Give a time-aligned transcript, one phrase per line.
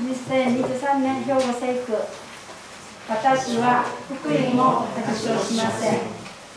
[0.00, 1.92] 2023年兵庫聖句
[3.06, 5.98] 私は福音を発症しません。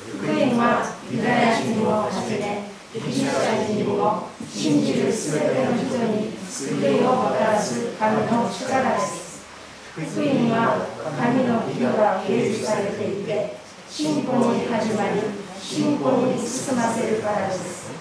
[0.07, 5.83] 福音はユダヤ人をはじめギリシャ人にも信じるすべての人
[6.15, 9.43] に救いをもたらす神の力です。
[9.91, 10.87] 福音は
[11.19, 13.57] 神の義が掲示されていて
[13.89, 15.19] 信仰に始まり
[15.59, 17.91] 信仰に進ませるからです。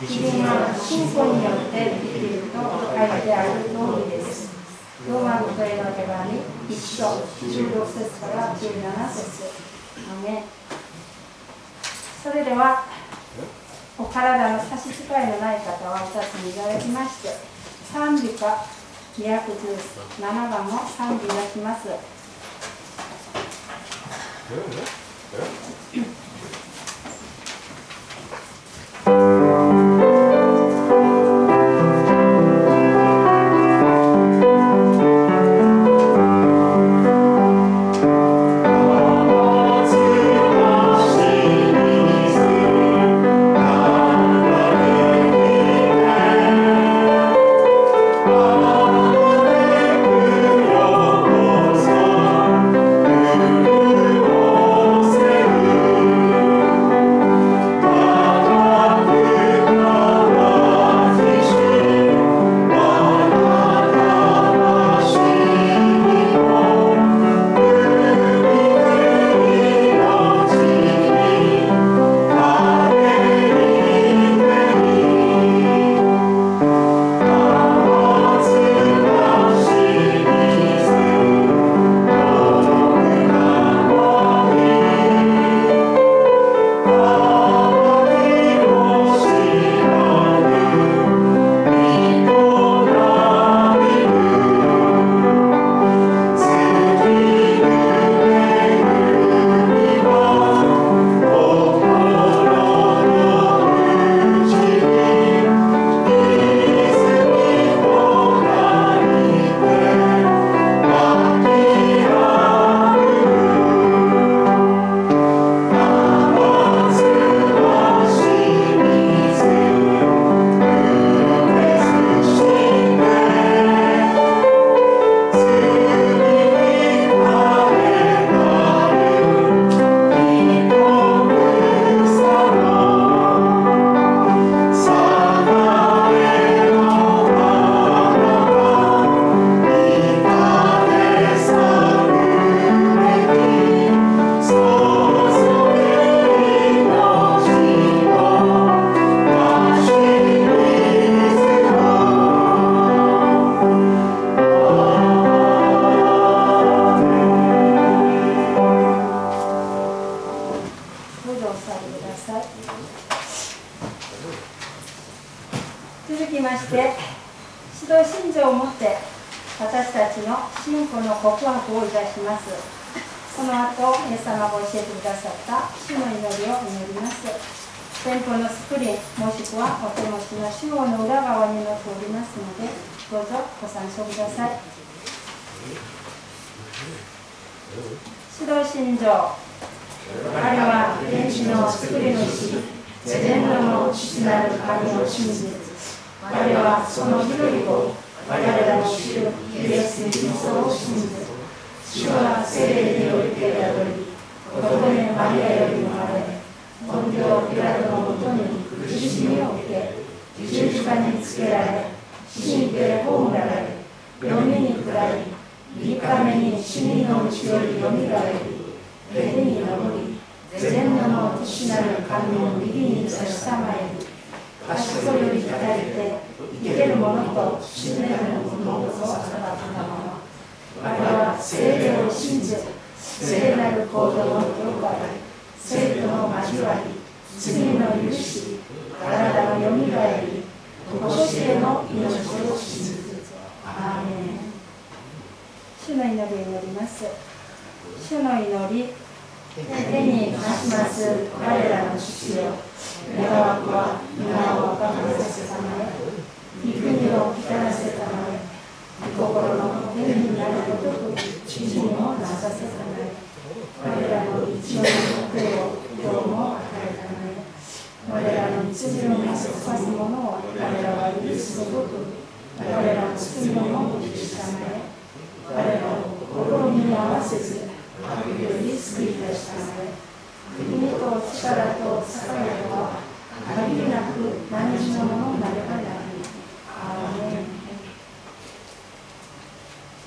[0.00, 4.39] キリンは信仰によって生きると書いてある通りです。
[5.08, 9.44] ローマのへの手紙1章16節から17節
[10.10, 10.44] アメ
[12.22, 12.84] それでは
[13.98, 17.30] お体の差し支えのない方はお立ちにいただきまして
[17.90, 18.46] 賛美歌
[19.18, 21.88] 217番を賛美いただきます。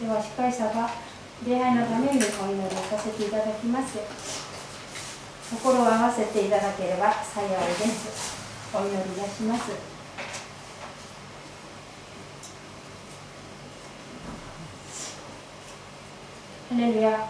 [0.01, 0.89] では司会者が
[1.45, 3.99] 礼拝のためにお祈りをさせていただきます。
[5.51, 8.36] 心を合わせていただければ幸いです。
[8.73, 9.71] お祈りいたします。
[16.69, 17.29] ハレルヤ。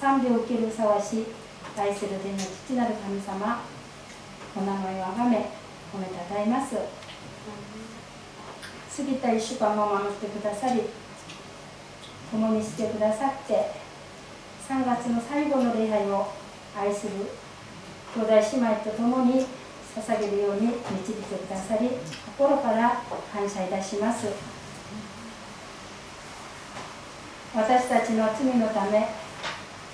[0.00, 1.26] 賛美を受けるふさわし
[1.76, 3.62] 愛する天の父なる神様
[4.56, 5.50] お名前をあがめ
[5.92, 6.74] 褒めたたえます。
[8.96, 10.82] 過ぎた1週間も守ってくださり
[12.30, 13.70] 共にしてくださって
[14.68, 16.26] 3月の最後の礼拝を
[16.76, 17.12] 愛する
[18.14, 19.46] 兄弟姉妹と共に
[19.96, 21.90] 捧げるように導いてくださり
[22.38, 24.28] 心から感謝いたします。
[27.52, 29.08] 私たちの罪のため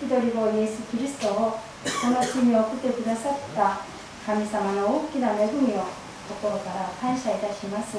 [0.02, 3.80] 一人子イエス・キリストをその罪を送ってくださった
[4.26, 5.86] 神様の大きな恵みを
[6.28, 7.96] 心から感謝いたします。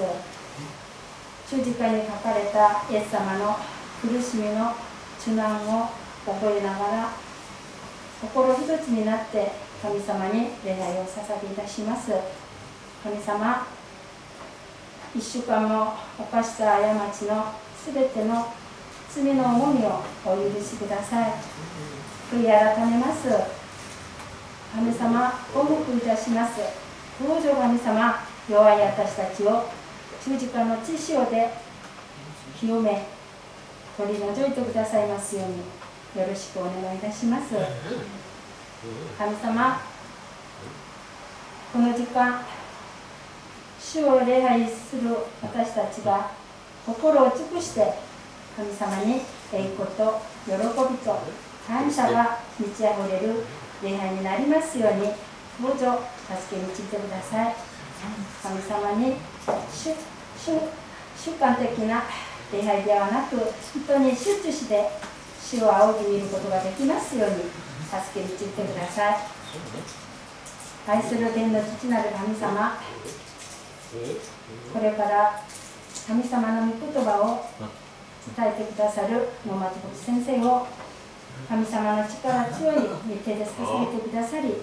[1.49, 3.55] 十字架に書かれたイエス様の
[4.01, 4.73] 苦しみの
[5.19, 5.89] 受難を
[6.25, 7.09] 覚えながら
[8.21, 12.11] 心一つになって神様に礼拝を捧げいたします。
[13.01, 13.65] 神様
[15.15, 18.53] 一週間も犯した過ちのすべての
[19.09, 21.31] 罪の重みをお許しください。
[22.29, 23.29] 悔い改めます。
[24.75, 26.59] 神様お報いたします。
[27.23, 29.63] どうぞ神様弱い私たちを
[30.27, 31.49] 十字架の血潮で
[32.59, 33.07] 清め
[33.95, 37.55] 取り除いてくださいますようによろしくお願いいたします。
[39.17, 39.79] 神様
[41.71, 42.43] この時間
[43.79, 46.31] 主を礼拝する私たちが
[46.85, 47.93] 心を尽くして
[48.57, 49.21] 神様に
[49.53, 51.19] 栄光と喜びと
[51.65, 53.45] 感謝が満ち溢れる
[53.81, 55.03] 礼拝になりますように
[55.65, 57.55] どうぞ助け導いてください。
[58.43, 59.15] 神様に
[60.37, 62.03] 主観的な
[62.53, 63.51] 礼拝ではなく本
[63.87, 64.89] 当に集中して
[65.41, 67.35] 主を仰ぎ見ることができますように
[67.87, 69.17] 助け導いてください。
[70.87, 72.77] 愛する天の父なる神様
[74.73, 75.43] これから
[76.07, 77.45] 神様の御言葉を
[78.35, 80.67] 伝えてくださる野町牧先生を
[81.49, 84.55] 神様の力強い御手で支えてくださり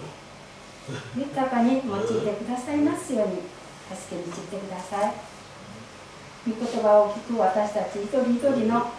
[1.16, 3.42] 豊かに用いてくださいますように
[3.94, 5.33] 助け導いてください。
[6.46, 8.92] 御言葉を聞く私たち一人一人の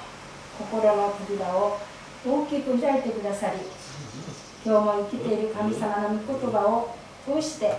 [0.58, 1.78] 心の扉を
[2.26, 3.60] 大きく開いてくださり
[4.66, 7.72] 今日も生きている神様の御言葉を通して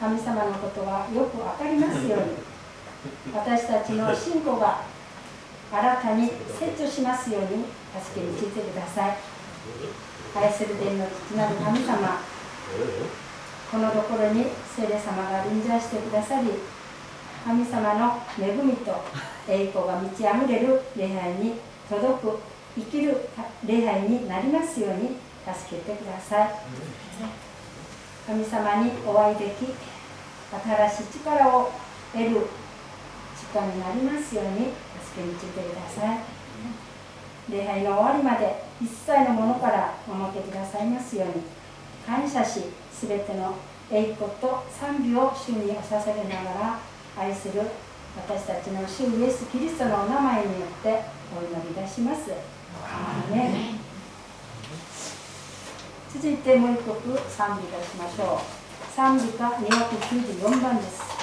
[0.00, 4.82] 神様のことがよく分かりますように私たちの信仰が
[5.70, 7.64] 新たに成長しますように
[8.00, 9.16] 助けについてください。
[10.34, 12.20] 愛する天の父なる神様
[13.70, 16.48] このところに聖霊様が臨在してくださり
[17.44, 19.04] 神様の恵みと
[19.48, 21.54] 栄光が満ち溢れる礼拝に
[21.88, 22.38] 届く
[22.76, 23.28] 生きる
[23.66, 26.50] 礼拝になりますように助けてください。
[28.26, 29.74] 神様にお会いでき
[30.52, 31.72] 新しい力を
[32.12, 32.30] 得る
[33.36, 34.68] 時間になりますように
[35.04, 36.18] 助けについてください。
[37.50, 41.42] 礼拝の終わりまで一切のものから守ってくださいますように。
[42.06, 42.60] 感謝し
[42.92, 43.54] すべての
[43.90, 47.62] 栄光と賛美を主に捧げながら愛する
[48.16, 51.02] 私たちの主イエス・キリストのお名前によって
[51.36, 52.28] お祈りいたします。
[53.30, 53.78] ね、
[56.12, 58.94] 続いてもう一曲賛美いたしましょう。
[58.94, 61.21] 賛美歌294番です。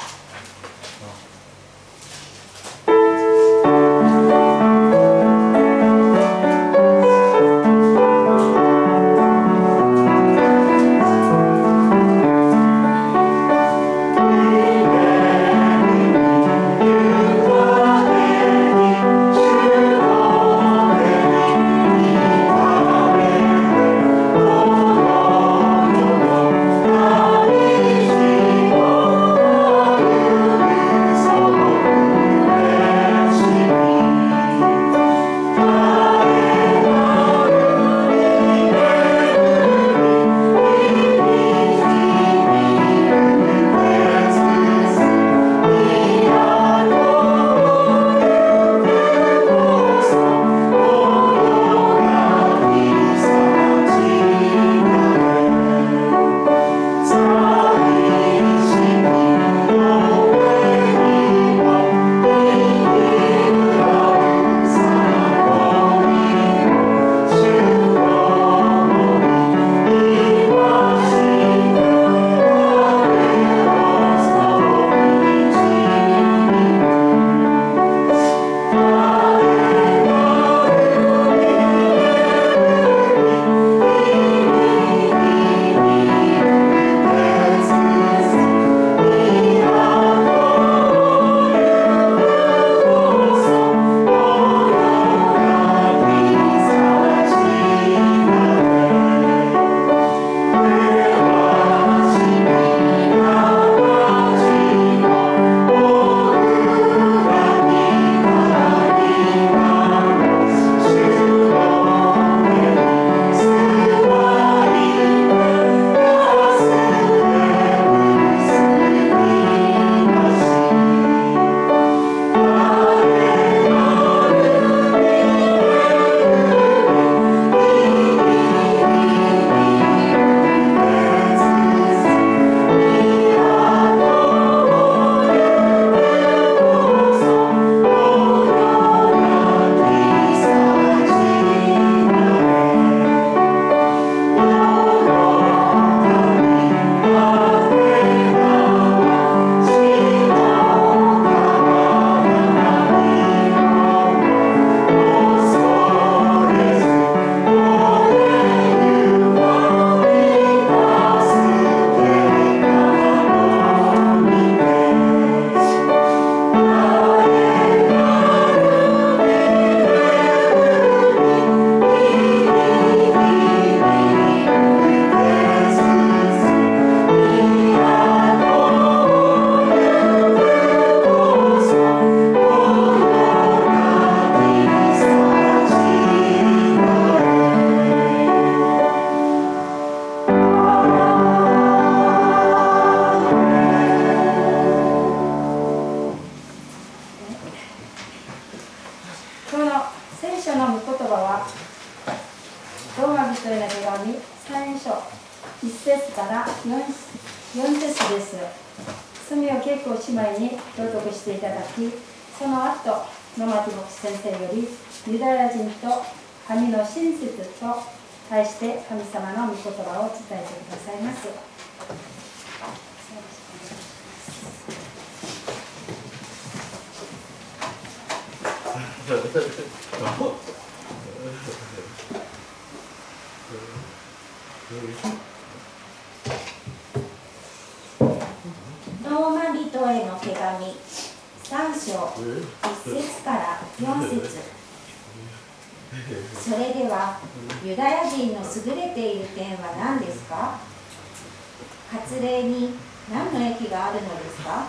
[252.11, 252.73] 割礼に
[253.11, 254.65] 何の益があるのですか？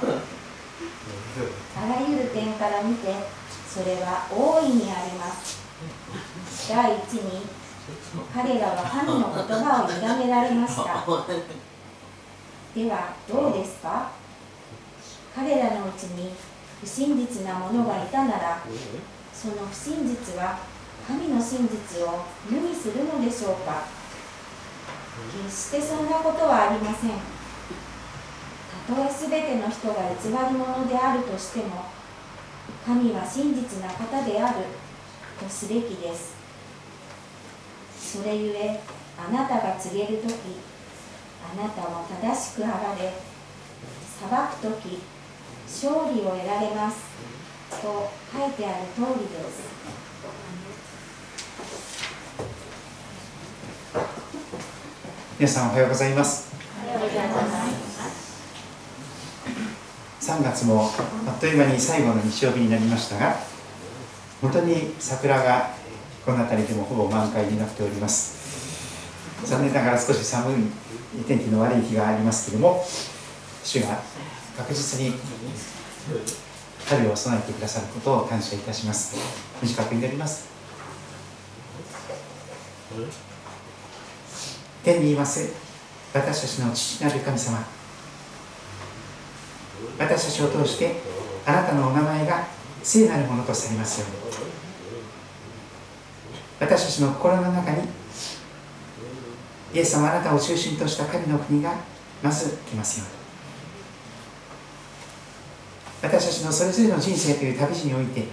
[1.76, 3.14] あらゆる点から見て
[3.68, 5.60] それは大いにあります。
[6.68, 7.42] 第一に
[8.34, 9.92] 彼らは神の言葉を委
[10.26, 10.82] ねられました。
[12.74, 14.12] ではどうですか？
[15.34, 16.32] 彼らのうちに
[16.82, 18.62] 不真実な者がいたなら
[19.32, 20.58] その不真実は
[21.06, 23.86] 神の真実を無にするのでしょうか？
[25.46, 27.10] 決してそんなことはありません。
[28.90, 31.84] たとえ全ての人が偽り者であるとしても
[32.84, 34.64] 神は真実な方である
[35.38, 36.34] とすべきです。
[37.98, 38.80] それゆえ
[39.16, 40.32] あなたが告げる時
[41.52, 43.12] あなたも正しくあられ
[44.18, 44.98] 裁く時
[45.66, 47.04] 勝利を得られます
[47.80, 49.70] と書いてある通りです。
[55.38, 56.50] 皆さんおはようございます
[60.20, 60.90] 3月も
[61.26, 63.36] あっという間に最後の日曜日になりましたが
[64.42, 65.70] 本当に桜が
[66.24, 68.38] この辺りでもほぼ満開になっております。
[69.44, 72.84] 残念ながら少し寒い天気の悪い日がありますけれども
[73.64, 73.98] 主が
[74.56, 75.14] 確実に
[76.86, 79.16] 春を備えてくださることを感謝いたします。
[79.62, 80.50] 短く祈ります。
[84.82, 85.52] 天にいます
[86.12, 87.64] 私たちの父なる神様
[89.98, 90.96] 私たちを通して
[91.46, 92.46] あなたのお名前が
[92.82, 94.30] 聖なるものとされますように。
[96.60, 97.88] 私たちの心の中に
[99.72, 101.74] イエス様あなたを中心とした神の国が
[102.22, 103.20] まず来ますように。
[106.02, 108.24] 私たちのそれぞれの人生という旅路において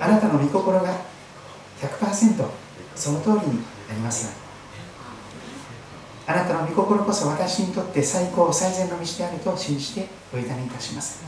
[0.00, 1.00] あなたの御心が
[1.80, 2.44] 100%
[2.94, 4.43] その通りになりますように。
[6.26, 11.22] あなたの御心こそ私にとって最高最善の道であると信じてお委ねいたします。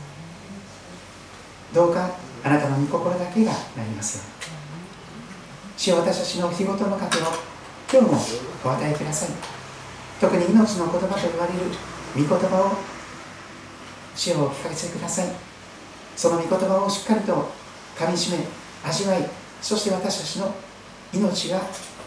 [1.73, 2.09] どうか
[2.43, 4.37] あなたの御心だけがなりますように。
[5.77, 7.21] 主よ私たちの日ごとの糧を
[7.91, 8.19] 今日も
[8.65, 9.29] お与えください。
[10.19, 11.59] 特に命の言葉と言われる
[12.15, 12.71] 御言葉を
[14.15, 15.27] 主をお聞かせください。
[16.15, 17.33] その御言葉をしっかりと
[17.95, 18.39] かみしめ
[18.83, 19.29] 味わい
[19.61, 20.55] そして私たちの
[21.13, 21.57] 命が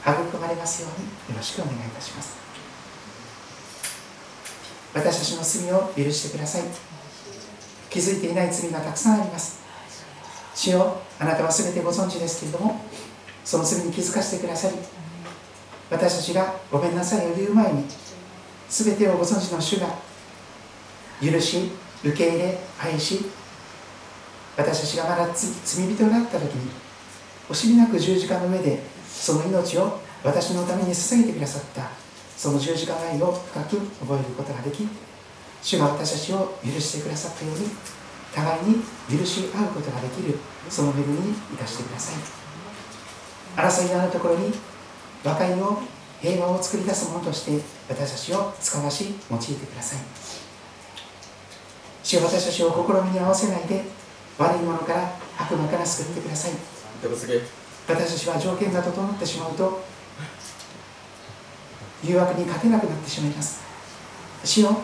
[0.03, 2.40] 育まれますようによろしくお願いいたします。
[4.95, 6.63] 私たちの罪を許してください。
[7.89, 9.61] 気づいていない罪がたくさんあります。
[10.55, 12.81] 主よあなたは全てご存知ですけれども
[13.45, 14.75] その罪に気づかせてくださり
[15.91, 17.85] 私たちがごめんなさいを言う前に
[18.69, 19.89] 全てをご存知の主が
[21.23, 21.71] 許し
[22.05, 23.25] 受け入れ愛し
[24.57, 26.71] 私たちがまだ罪人だった時に
[27.49, 31.89] 惜しみなく十字架の上でその命を私のために捧げてくださった
[32.41, 34.89] その十字架の愛を深く覚えることができ
[35.61, 37.69] 主が私たちを許してくださったように
[38.35, 38.77] 互いに
[39.19, 40.39] 許し合うことができる
[40.71, 42.23] その恵みに生かしてください。
[43.57, 44.55] 争いのあるところに
[45.23, 45.83] 和解を
[46.23, 47.61] 平和を作り出すものとして
[47.91, 49.99] 私たちを使わし用いてください。
[52.03, 53.85] 主は私たちを試みに合わせないで
[54.39, 56.53] 悪いものから悪魔から救ってください。
[57.87, 59.83] 私たちは条件が整ってしまうと
[62.03, 63.61] 誘惑に勝てなくなってしまいます。
[64.45, 64.77] 主よ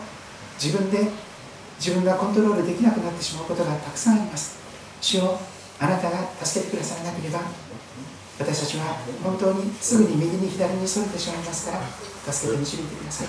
[0.61, 1.09] 自分で
[1.79, 4.57] 自分がコントロールできなくなってしまうことがたくさんあります。
[5.01, 5.39] 主よ
[5.79, 7.41] あなたが助けてくださらなければ
[8.39, 11.83] 私たちは本当にすぐに右に左にそれてしまいますから
[12.33, 13.27] 助けて導いてください。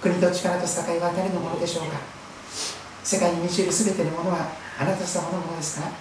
[0.00, 1.98] 国と力と戦いは誰のものでしょうか。
[3.04, 5.92] 世界に満ちる全てのものはあなた様のものですから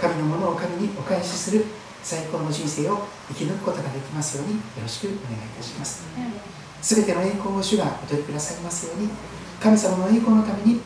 [0.00, 1.64] 神のものを神にお返しする
[2.04, 6.04] 最高の人生を生き抜くことができますようによろしくお願いいたします。
[6.82, 9.08] 全ての栄光を主がお取りくださいますように
[9.58, 10.80] 神様の栄光のために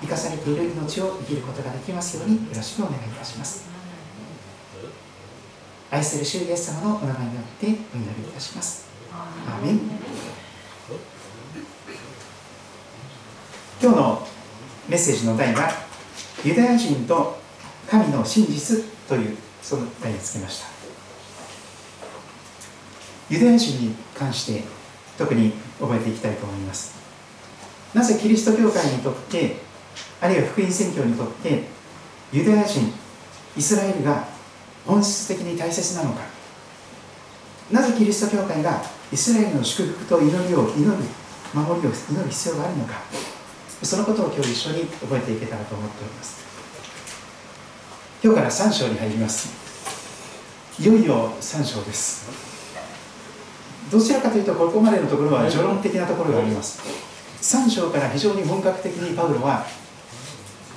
[0.00, 3.68] 生生かされている命を生きることができますようによろしくお願いいたします。
[5.90, 7.74] 愛する主イエス様のお名前によってお祈
[8.22, 8.86] りいたします。
[9.12, 9.66] アー。
[9.66, 9.80] メン
[13.82, 14.26] 今日の
[14.88, 15.70] メッセージの題は
[16.44, 17.38] ユダヤ人と
[17.88, 19.36] 神の真実という
[19.68, 20.66] その題をつけました。
[23.28, 24.62] ユダヤ人に関して
[25.18, 26.94] 特に覚えていきたいと思います。
[27.92, 29.56] なぜキリスト教会にとって
[30.20, 31.64] あるいは福音宣教にとって
[32.32, 32.92] ユダヤ人
[33.56, 34.28] イスラエルが
[34.86, 36.20] 本質的に大切なのか。
[37.72, 38.80] なぜキリスト教会が
[39.12, 40.96] イスラエルの祝福と祈りを祈る
[41.52, 43.00] 守りを祈る必要があるのか。
[43.82, 46.45] そのことを今日一緒に覚えていけたらと思っております。
[48.26, 49.48] 今日から3章に入ります。
[50.82, 52.28] いよいよ3章です。
[53.88, 56.82] どちらかというとここまでのところは序論的なところがあります。
[57.40, 59.64] 3章から非常に本格的にパウロは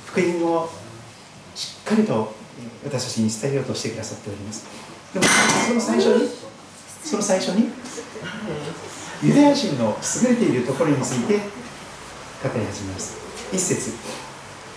[0.06, 0.70] 福音を
[1.56, 2.36] しっかりと
[2.84, 4.68] 私たちに伝えようとしてくださっております。
[5.12, 6.30] でもその最初に
[7.04, 7.72] その最初に
[9.24, 11.40] ユダヤ人の優れているところについて語
[12.54, 13.18] り始めます。
[13.52, 13.94] 一節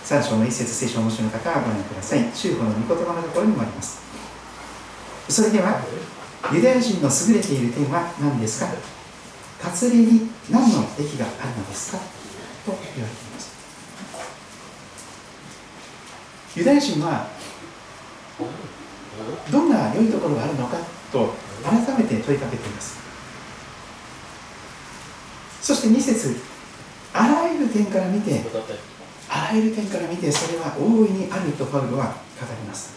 [0.03, 2.29] 3章の一節聖書をお持ちの方はご覧ください。
[2.33, 4.01] 中古の御言葉のところにもあります。
[5.29, 5.81] それでは
[6.51, 8.67] ユダヤ人の優れている点は何ですか？
[9.63, 11.99] 割礼に何の益があるのですか？
[11.99, 12.03] と
[12.67, 13.53] 言われています。
[16.55, 17.29] ユダヤ人は
[19.49, 20.77] どんな良いところがあるのか？
[21.13, 21.33] と
[21.63, 22.99] 改めて問いかけています。
[25.61, 26.35] そして2節
[27.13, 28.43] あらゆる点から見て
[29.35, 32.11] あらゆる点から見てそれは大いにあるとパウロは語
[32.47, 32.93] ります。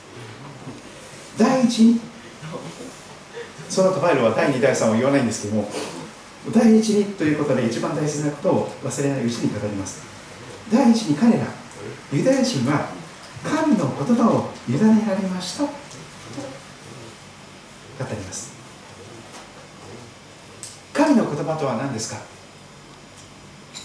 [1.38, 2.00] 第一に
[3.70, 5.68] その後パウロは第2第3を言わないんですけども
[6.52, 10.04] 第一にということで一番大切なことを忘れないうちに語ります。
[10.70, 11.46] 第一に彼ら
[12.12, 12.90] ユダヤ人は
[13.42, 15.74] 神の言葉を委ねられましたと語
[18.10, 18.54] ります。
[20.92, 22.35] 神の言葉とは何ですか？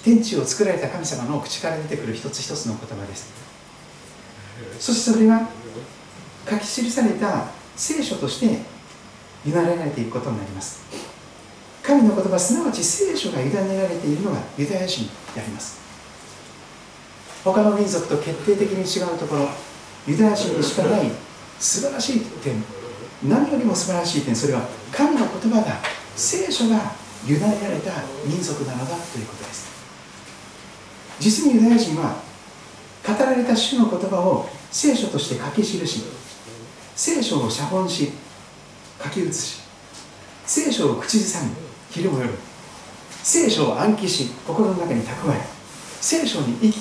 [0.04, 3.32] 天地を作られた神様の口から出てくる一つ一つの言葉です。
[4.80, 5.48] そしてそれは
[6.50, 8.46] 書き記された聖書として
[9.46, 10.82] 委ねられていくことになります。
[11.84, 15.80] 神の言葉すなわち聖書が委ねられているのはユダヤ人であります。
[17.44, 19.50] 他の民族と決定的に違うところ
[20.08, 21.12] ユダヤ人にしかない
[21.60, 22.64] 素晴らしい点
[23.24, 25.78] 何よりも素晴らしい点それは神の言葉が
[26.16, 26.94] 聖書が
[27.28, 27.92] 委ねられた
[28.26, 29.71] 民族なのだということです。
[31.22, 32.16] 実にユダヤ人は
[33.08, 36.04] 語られた主の言葉を聖書として書き記し
[36.96, 38.12] 聖書を写本し
[39.04, 39.62] 書き写し
[40.46, 41.52] 聖書を口ずさみ
[41.92, 42.30] 昼も夜
[43.24, 45.42] 聖書を暗記し心の中に蓄え
[46.02, 46.80] 聖書に生き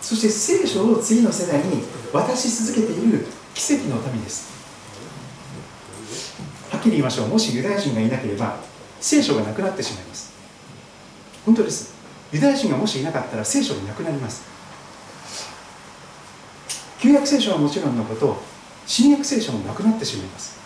[0.00, 1.82] そして聖書を次の世代に
[2.12, 4.54] 渡し続けている奇跡の民です。
[6.70, 7.28] はっきり言いましょう。
[7.28, 8.58] もしユダヤ人がいなければ
[9.00, 10.32] 聖書がなくなってしまいます。
[11.44, 11.95] 本当です。
[12.32, 14.42] ユダヤ人がもしいなかったら聖書がなくなります。
[16.98, 18.42] 旧約聖書はもちろんのこと
[18.86, 20.58] 新約聖書もなくなってしまいます。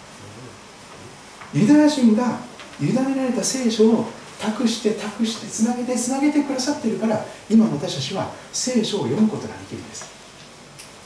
[1.52, 2.38] ユダヤ人が
[2.80, 4.06] 委ねられた聖書を
[4.40, 10.08] 託して託してつなげてつなげてくださっているから今私たちは聖書を読むことができるんです。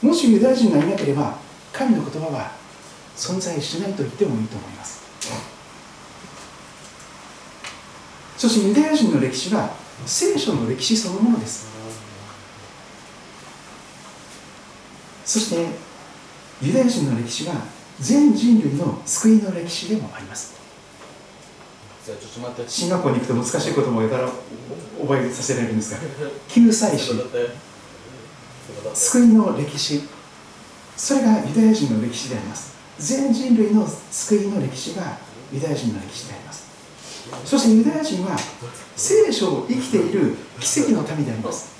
[0.01, 1.37] もしユダヤ人がいなければ
[1.73, 2.51] 神の言葉は
[3.17, 5.03] 存在しないと言ってもいいと思います。
[8.37, 9.69] そしてユダヤ人の歴史は
[10.05, 11.67] 聖書の歴史そのものです。
[15.25, 15.67] そして
[16.61, 17.55] ユダヤ人の歴史は
[17.99, 20.53] 全人類の救いの歴史でもあります。
[22.67, 24.29] 進学校に行くと難しいこともやたら
[25.01, 25.97] 覚えさせられるんですが
[26.47, 27.13] 救済史
[28.93, 30.01] 救いの歴史。
[30.95, 32.73] それがユダヤ人の歴史であります。
[32.99, 35.17] 全人類の救いの歴史が
[35.51, 36.44] ユダヤ人の歴史であります
[37.43, 38.37] そしてユダヤ人は
[38.95, 41.73] 聖書を生きている奇跡の民であります。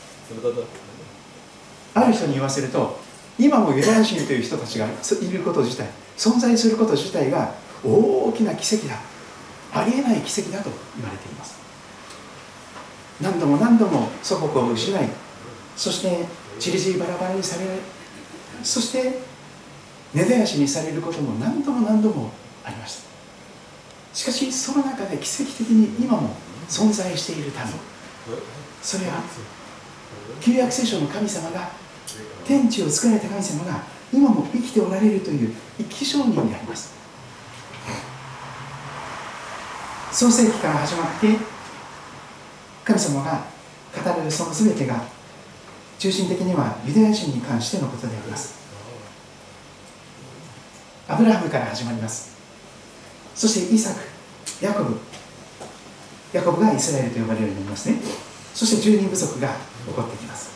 [1.94, 3.00] ある人に言わせると
[3.38, 4.90] 今もユダヤ人という人たちがい
[5.32, 5.88] ること自体
[6.18, 9.00] 存在すること自体が大きな奇跡だ
[9.72, 11.56] ありえない奇跡だと言われています。
[13.22, 15.10] 何度も何度も祖国を失い
[15.78, 16.26] そして
[16.60, 17.66] ちりぢりバラバラにされ
[18.64, 19.20] そして
[20.14, 22.32] 根絶やしにされることも何度も何度も
[22.64, 23.15] ありました。
[24.16, 26.30] しかしその中で奇跡的に今も
[26.70, 27.54] 存在している民。
[28.82, 29.22] それは
[30.40, 31.70] 旧約聖書の神様が
[32.48, 36.96] 天地を作られた神様が今も生きておられるという生き証人であります。
[40.14, 41.28] 創世紀から始まって
[42.86, 43.44] 神様が
[43.94, 45.04] 語るその全てが
[46.00, 48.56] 中心的にはユダヤ人に関してのことであります。
[51.10, 52.35] アブラハムから始まります。
[53.36, 54.00] そしてイサク
[54.62, 54.98] ヤコブ。
[56.34, 58.00] ヤコブがイスラエルと呼ばれるようになりますね。
[58.54, 59.50] そして十人部族が
[59.88, 60.52] 起こってきます。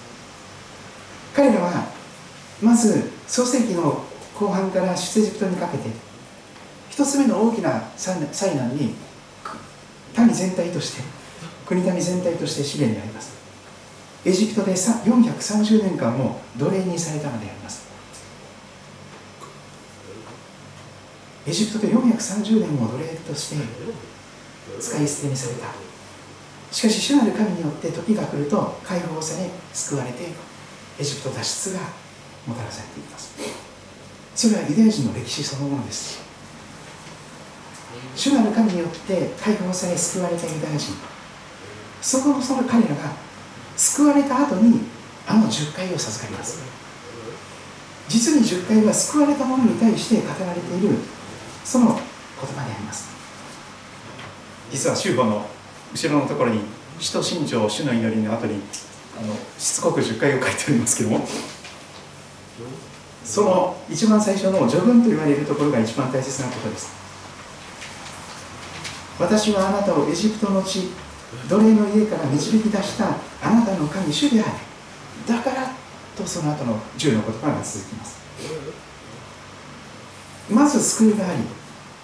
[1.36, 1.86] 彼らは
[2.62, 4.04] まず創世紀の
[4.38, 5.90] 後半から出エジプトにかけて
[6.90, 8.20] 一つ目の大きな災
[8.56, 8.96] 難に
[10.18, 11.04] 民全体として
[11.66, 13.38] 国民全体として試練にあります。
[14.26, 17.79] エジプトで430年間も奴隷にされたのであります。
[21.50, 23.56] エジプトで430年も奴隷として
[24.80, 25.68] 使い捨てにされた。
[26.72, 30.30] しかし主なる神によって時が来ると解放され救われて
[31.00, 31.80] エジプト脱出が
[32.46, 33.34] もたらされています。
[34.36, 36.22] それはユダヤ人の歴史そのものです。
[38.16, 40.94] 主なる神によって解放され救われたユダヤ人。
[42.00, 43.12] そこのその彼らが
[43.76, 44.82] 救われた後に
[45.26, 46.62] あの10回を授かります。
[48.08, 50.96] 実に10回は救われた者に対して語られている
[51.64, 53.10] その言葉であります。
[54.72, 55.46] 実は宗法の
[55.94, 56.62] 後ろのところに
[57.00, 58.62] 死と信条主の祈りの後に
[59.18, 61.28] あのしつこく10回を書いておりますけども
[63.26, 67.00] その一番最初の序文と言われるところが一番大切なことです。
[69.20, 70.92] 私はあなたをエジプトの地
[71.50, 73.10] 奴隷の家から導き出した
[73.44, 74.52] あなたの神主である
[75.28, 75.72] だから
[76.18, 78.18] とその後の10の言葉が続きます
[80.50, 81.40] まず救いがあり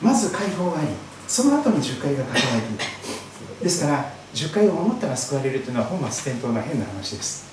[0.02, 0.88] まず解放があり
[1.28, 3.64] その後に10回が書かれている。
[3.64, 7.46] ですから10回を守ったら救われるというのは本末転倒な変な話です。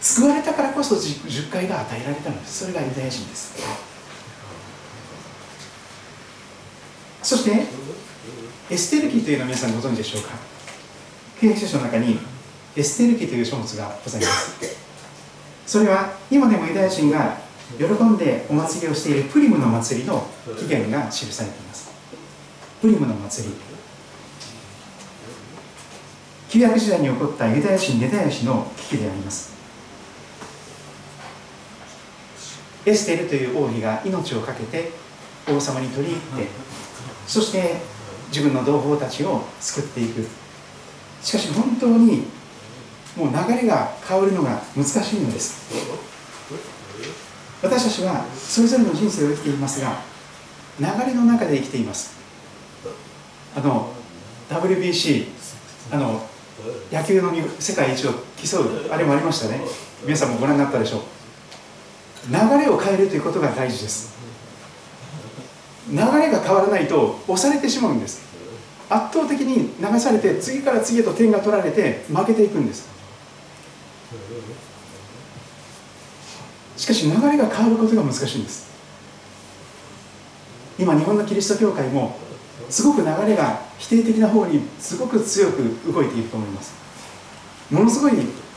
[0.00, 2.64] 救われたからこそ10回が与えられたのです。
[2.64, 3.54] それがユダヤ人です。
[7.22, 7.66] そして
[8.70, 10.30] エステル記というのは皆さんご存知でしょうか？
[11.40, 12.18] 契約書書の中に
[12.76, 14.58] エステル記という書物がございます。
[15.66, 17.39] それは今でもユダヤ人が
[17.78, 20.26] 喜んでお祭りをしているプリムの祭りの
[20.58, 21.90] 起源が記されています。
[22.80, 23.54] プリムの祭り。
[26.48, 29.54] 旧約時代に起こったユダヤ人、ネダヤ人の危機であります。
[32.84, 34.90] エステルという王妃が命を懸けて
[35.48, 36.50] 王様に取り入って
[37.26, 37.76] そして
[38.28, 40.26] 自分の同胞たちを救っていく。
[41.22, 42.24] しかし本当に
[43.16, 45.70] もう流れが変わるのが難しいのです
[47.62, 50.00] 私たちはそれぞれの人生を生きていますが
[50.78, 52.18] 流れの中で生きています。
[53.54, 53.92] あの
[54.48, 55.26] WBC
[55.92, 56.26] あの
[56.90, 59.60] 野球の世界一を競うあれもありましたね。
[60.04, 61.00] 皆さんもご覧になったでしょう。
[62.28, 64.14] 流れを変えるということが大事です。
[65.90, 68.22] 流れが変わらないと押されてしまうんです。
[68.88, 72.88] 圧倒的に流されて次から次へと点が取られて負けていくんです。
[76.80, 78.70] しかし流れが変わることが難しいんです。
[80.78, 82.16] 今日本のキリスト教会も
[82.70, 85.58] すごく流れが否定的な方にすごく強く
[85.92, 86.72] 動いていると思います。
[87.70, 88.12] ものすごい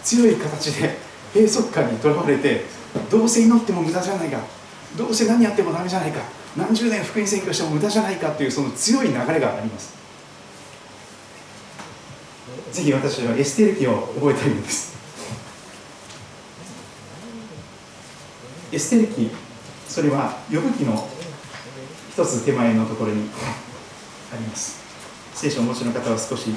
[0.05, 0.97] 強い形で
[1.33, 2.63] 閉塞感にとらわれて
[3.11, 4.39] どうせ祈っても無駄じゃないか
[4.97, 6.21] どうせ何やってもダメじゃないか
[6.55, 9.93] 何十年福音宣教しても無駄じゃないかというその強い流れがあります。
[12.71, 14.92] ぜひ私はエステル記を覚えたいんです。
[18.73, 19.29] エステル記
[19.87, 21.07] それは呼ぶ記の
[22.11, 23.29] 一つ手前のところに
[24.33, 24.81] あります。
[25.35, 26.49] 聖書をお持ちの方は少し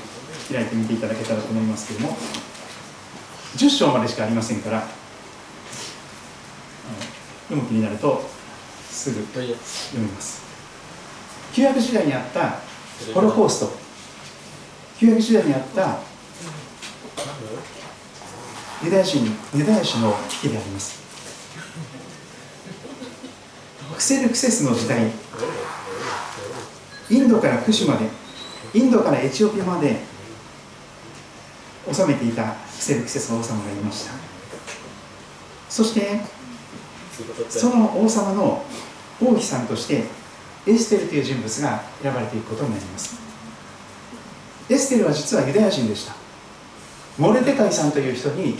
[0.50, 2.16] 開いてみていただけたらと思いますけれども
[3.56, 4.86] 10章までしかありませんから
[7.48, 8.22] 読む気になると
[8.90, 9.54] すぐ読
[9.94, 10.42] みます。
[11.52, 12.60] 旧約時代にあった
[13.12, 13.72] ホロコースト。
[14.98, 15.98] 旧約時代にあった
[18.82, 21.05] ユダヤ人ユダヤ人の危機であります。
[23.96, 25.10] クセルクセスの時代。
[27.08, 28.06] インドからクシュまで
[28.74, 29.96] インドからエチオピアまで
[31.92, 34.12] 治めていたクセルクセスの王様がいました。
[35.70, 36.20] そして
[37.48, 38.64] その王様の
[39.22, 40.04] 王妃さんとして
[40.66, 43.16] エステルという人物が選ばれていくことになります。
[44.68, 46.14] エステルは実はユダヤ人でした。
[47.18, 48.58] モルデカイさんという人に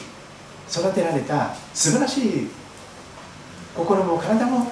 [0.70, 2.48] 育てられた素晴らしい
[3.76, 4.70] 心も体も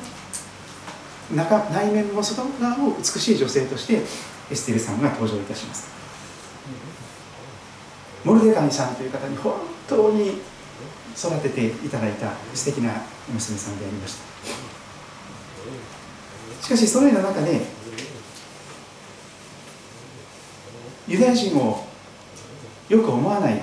[1.31, 4.03] 中内面も外側も美しい女性として
[4.51, 5.89] エステルさんが登場いたします。
[8.25, 9.55] モルデカイさんという方に本
[9.87, 10.41] 当に
[11.16, 14.25] 育てていただいた素敵な娘さんでありました。
[16.64, 17.61] しかしそのような中で
[21.07, 21.87] ユダヤ人を
[22.89, 23.62] よく思わない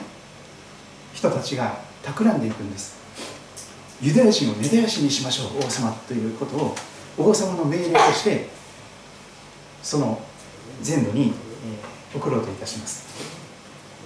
[1.14, 2.96] 人たちが企んでいくんです。
[4.02, 6.76] ユダヤ人を根絶やしにしましょう王様ということを
[7.18, 8.50] 王様の命令として
[9.84, 10.22] その
[10.82, 11.34] 全土に
[12.16, 13.06] 送ろうといたします。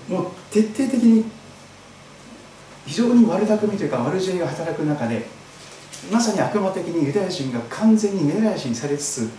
[0.10, 1.26] もう徹底的に
[2.86, 5.26] 非常に悪巧みというか悪知恵が働く中で
[6.12, 9.30] まさに悪魔的にユダヤ人が完全に根絶やしにされつつ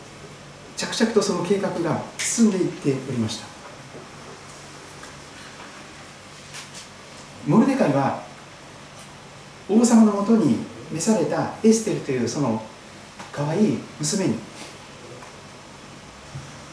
[0.77, 3.47] 着々とその計画が進んでいっておりました。
[7.47, 8.25] モルデカイは
[9.69, 10.57] 王様のもとに
[10.91, 12.61] 召されたエステルというその
[13.37, 14.35] 可愛い娘に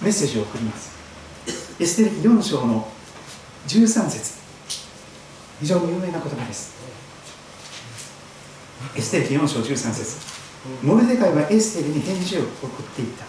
[0.01, 0.93] メッセージを送ります。
[1.77, 2.87] エステル記4章の
[3.67, 4.39] 13節。
[5.59, 6.73] 非常に有名な言葉です。
[8.95, 10.17] エステル記4章13節。
[10.81, 12.45] モルデカイはエステルに返事を送
[12.81, 13.25] っていた。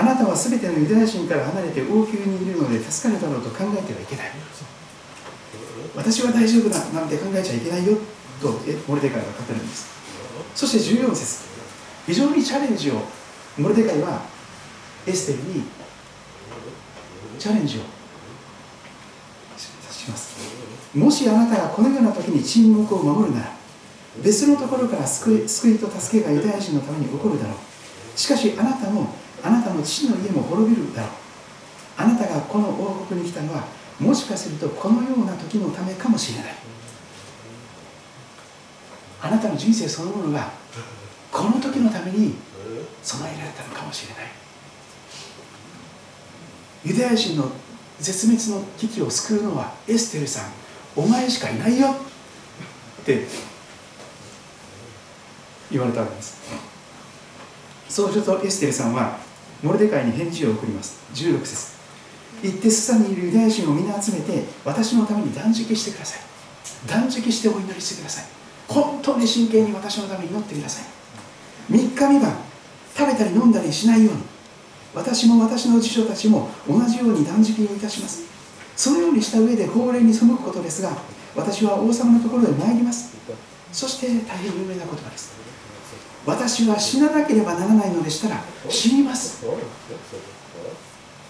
[0.00, 4.32] あなたは全てのユダヤ人から離れて王宮にいるので助かるだろうと考えてはいけない。
[5.94, 7.98] 私は大丈夫だなんて考えちゃいけないよ。
[8.40, 8.58] と
[8.88, 9.90] モルデカイは語るんです。
[10.54, 11.51] そして14節。
[12.06, 12.94] 非常にチャレンジを
[13.58, 14.22] モルデカイは
[15.06, 15.64] エステルに
[17.38, 17.80] チャレンジを
[19.90, 20.36] します。
[20.96, 23.52] もしあなたがこのような時に沈黙を守るなら
[24.22, 28.18] 別のところから救い救いと助けがユダヤ人のために起こるだろう。
[28.18, 29.08] しかしあなたも
[29.42, 31.10] あなたの父の家も滅びるだろう。
[31.96, 33.64] あなたがこの王国に来たのは
[33.98, 36.54] もしかするとこのような時のためかもしれない。
[39.22, 40.61] あなたの人生そのものが
[41.32, 42.34] この時のために
[43.02, 44.24] 備えられたのかもしれない。
[46.84, 47.50] ユダヤ人の
[47.98, 50.44] 絶滅の危機を救うのはエステルさん。
[50.94, 51.88] お前しかいないよ。
[51.90, 53.26] って
[55.70, 56.38] 言われたわけです。
[57.88, 59.18] そうするとエステルさんは
[59.62, 61.00] モルデカイに返事を送ります。
[61.14, 61.72] 16節。
[62.42, 66.20] 行ってスサにいるユダヤ人をみんな集めて私のために断食してください。
[66.88, 68.42] 断食してお祈りしてください。
[68.68, 71.01] 本当に真剣に私のために祈ってください
[71.72, 72.36] 3日3晩
[72.94, 74.22] 食べたり飲んだりしないように
[74.94, 78.30] 私も私の辞書たちも同じように断食をいたします。
[78.76, 80.90] そのようにした上で法令に背くことですが
[81.34, 83.16] 私は王様のところへ参ります。
[83.72, 85.32] そして大変有名な言葉です。
[86.26, 88.36] 私は死ななければならないのでしたら
[88.68, 89.44] 死にます。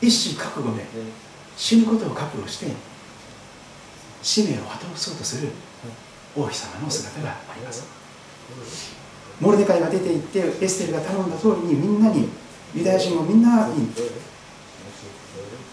[0.00, 0.84] 一死覚悟で
[1.56, 2.66] 死ぬことを覚悟して
[4.22, 5.52] 使命を果たそうとする
[6.36, 7.84] 王妃様の姿があります。
[9.40, 12.28] モルデカイが出て行ってエステルが頼んだ通りにみんなに
[12.74, 13.88] ユダヤ人をみんなに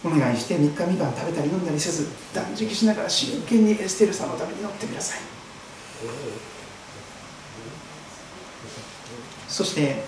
[0.03, 5.19] お願いして3日3晩食べたり飲んだりせず断食しながら真剣にエステルさんのために祈ってください。
[9.47, 10.03] そして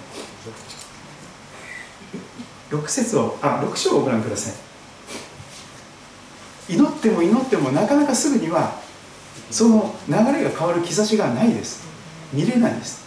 [2.70, 4.52] 6節をあ6章をご覧くださ
[6.70, 6.74] い。
[6.74, 8.80] 祈っても祈ってもなかなかすぐには
[9.50, 11.84] その流れが変わる兆しがないです。
[12.32, 13.01] 見れないです。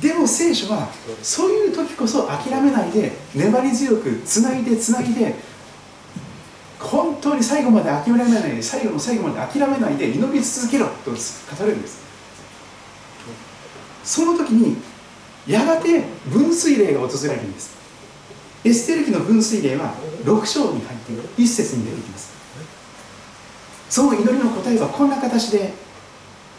[0.00, 0.88] でも聖書は
[1.22, 5.34] そういう時こそ諦めないで粘り強くつないでつないで
[6.78, 11.16] 本当に最後まで諦めないで最後の最後まで諦めないで祈り続けろと語
[11.66, 12.00] るんです。
[14.04, 14.76] その時に
[15.46, 17.76] やがて分水嶺が訪れるんです。
[18.64, 19.94] エステル記の分水嶺は
[20.24, 21.22] 6章に入っている。
[21.36, 22.32] 一節に出てきます。
[23.90, 25.72] その祈りの答えはこんな形で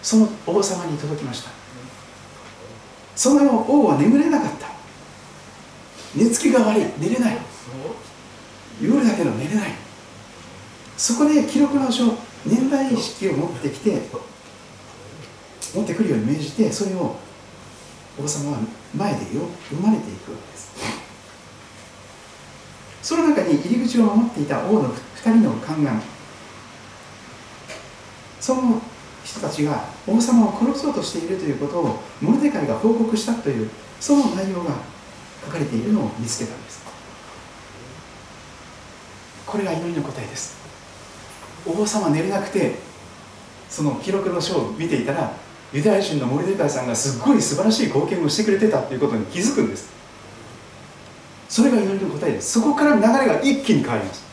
[0.02, 1.59] その王様に届きました。
[3.20, 4.68] その王は眠れなかった。
[6.16, 6.86] 寝つきが悪い。
[6.98, 7.38] 寝れない。
[8.82, 9.74] 夜だけど寝れない。
[10.96, 12.06] そこで記録の書
[12.46, 14.02] 年代意識を持ってきて
[15.76, 17.18] 持ってくるように命じてそれを
[18.18, 18.60] 王様は
[18.96, 20.72] 前でよ読まれていくわけです。
[23.02, 26.02] その中に入り口を守っていた王の2人の宦官。
[28.40, 28.82] その
[29.30, 33.70] 人たちが王様を殺そうとしているということをモルデカイが報告したという
[34.00, 34.72] その内容が
[35.46, 36.84] 書かれているのを見つけたんです。
[39.46, 40.58] これが祈りの答えです。
[41.68, 42.76] 王様寝れなくて
[43.70, 45.32] その記録の書を見ていたら
[45.72, 49.92] ユダヤ人のモルデカイさんがすっごい素晴らしい貢献をしてくれてたということに気づくんです。
[51.48, 52.54] それが祈りの答えです。
[52.54, 54.24] そこから流れが一気に変わります。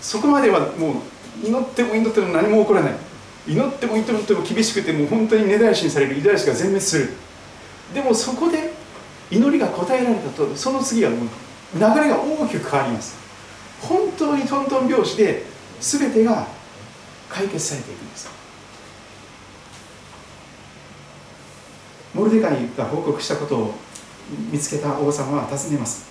[0.00, 0.94] そこまではもう
[1.42, 2.92] 祈っても祈っても何も起こらない。
[3.46, 7.10] 祈っても祈っても厳しくてもう本当に根絶やしにされるユダヤ人が全滅する。
[7.94, 8.72] でもそこで
[9.30, 11.20] 祈りが答えられたとその次はもう
[11.74, 13.16] 流れが大きく変わります。
[13.80, 15.44] 本当にトントン拍子で
[15.80, 16.46] 全てが
[17.28, 18.28] 解決されていくんです。
[22.14, 23.74] モルデカイが報告したことを
[24.50, 26.06] 見つけた王様は尋ねます。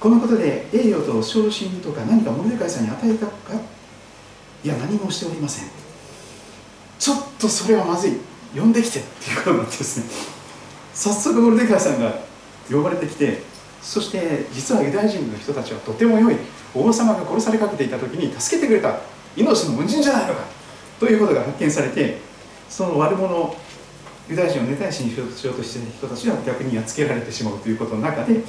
[0.00, 3.32] このことで栄誉と昇進とか何かモルデカイさんに与えたか
[4.64, 5.68] いや何もしておりません。
[6.98, 8.12] ちょっとそれはまずい。
[8.56, 10.04] 呼んできてっていうことになってですね。
[10.94, 12.18] 早速モルデカイさんが
[12.70, 13.42] 呼ばれてきて
[13.82, 16.36] そして実はユダヤ人の人たちはとても良い。
[16.74, 19.00] 王様が殺されかけていた時に助けてくれた。
[19.36, 20.40] 命の恩人じゃないのか。
[20.98, 22.18] ということが発見されて
[22.68, 23.54] その悪者
[24.28, 28.40] ユダヤ人を根絶やしにしようとしている人たちは逆にやっつけられてしまうということの中で、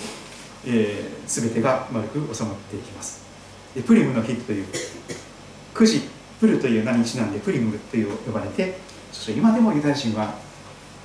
[0.66, 3.24] えー、全てが丸く収まっていきます。
[3.76, 4.66] でプリムの日という。
[5.74, 6.02] 9時
[6.40, 8.78] プルという名にちなんでプリムという呼ばれて
[9.12, 10.34] そして今でもユダヤ人は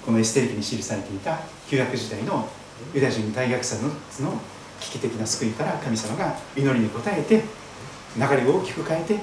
[0.04, 2.48] このエステル記に記されていた旧約時代の
[2.94, 3.82] ユダヤ人大虐殺
[4.22, 4.40] の
[4.80, 7.42] 危機的な救いから神様が祈りに応えて
[8.16, 9.18] 流れを大きく変えて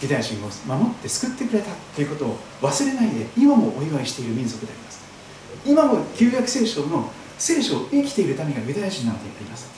[0.00, 5.04] ユダヤ人を守って救ってくれたということを忘れないで今もお祝いしている民族であります。
[5.66, 9.70] 今も旧約聖書の聖書を生きているためがユダヤ人なんて言っています。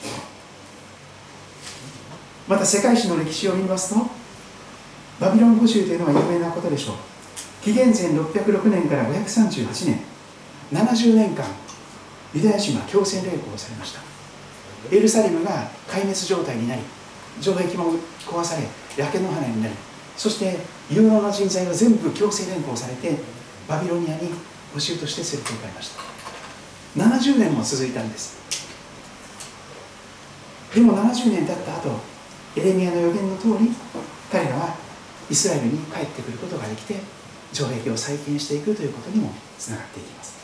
[2.47, 4.26] また世界史の歴史を見ますと
[5.19, 6.95] バビロン捕囚というのは有名なことでしょう。
[7.63, 9.99] 紀元前606年から538年
[10.71, 11.45] 70年間
[12.33, 14.01] ユダヤ人は強制連行されました。
[14.91, 16.81] エルサレムが壊滅状態になり
[17.41, 17.93] 城壁も
[18.25, 18.63] 壊され
[18.95, 19.73] 焼け野原になり
[20.15, 20.57] そして
[20.89, 23.17] 有能な人材が全部強制連行されて
[23.67, 24.29] バビロニアに
[24.73, 26.17] 捕囚として連れて行かれました。
[26.97, 28.37] 70年も続いたんです。
[30.73, 31.99] でも70年経った後
[32.55, 33.71] エレミアの予言の通り
[34.31, 34.86] 彼らは
[35.29, 36.95] イスラエルに帰ってくることができて
[37.53, 40.37] 城壁を再建していくということにもつながっていきます。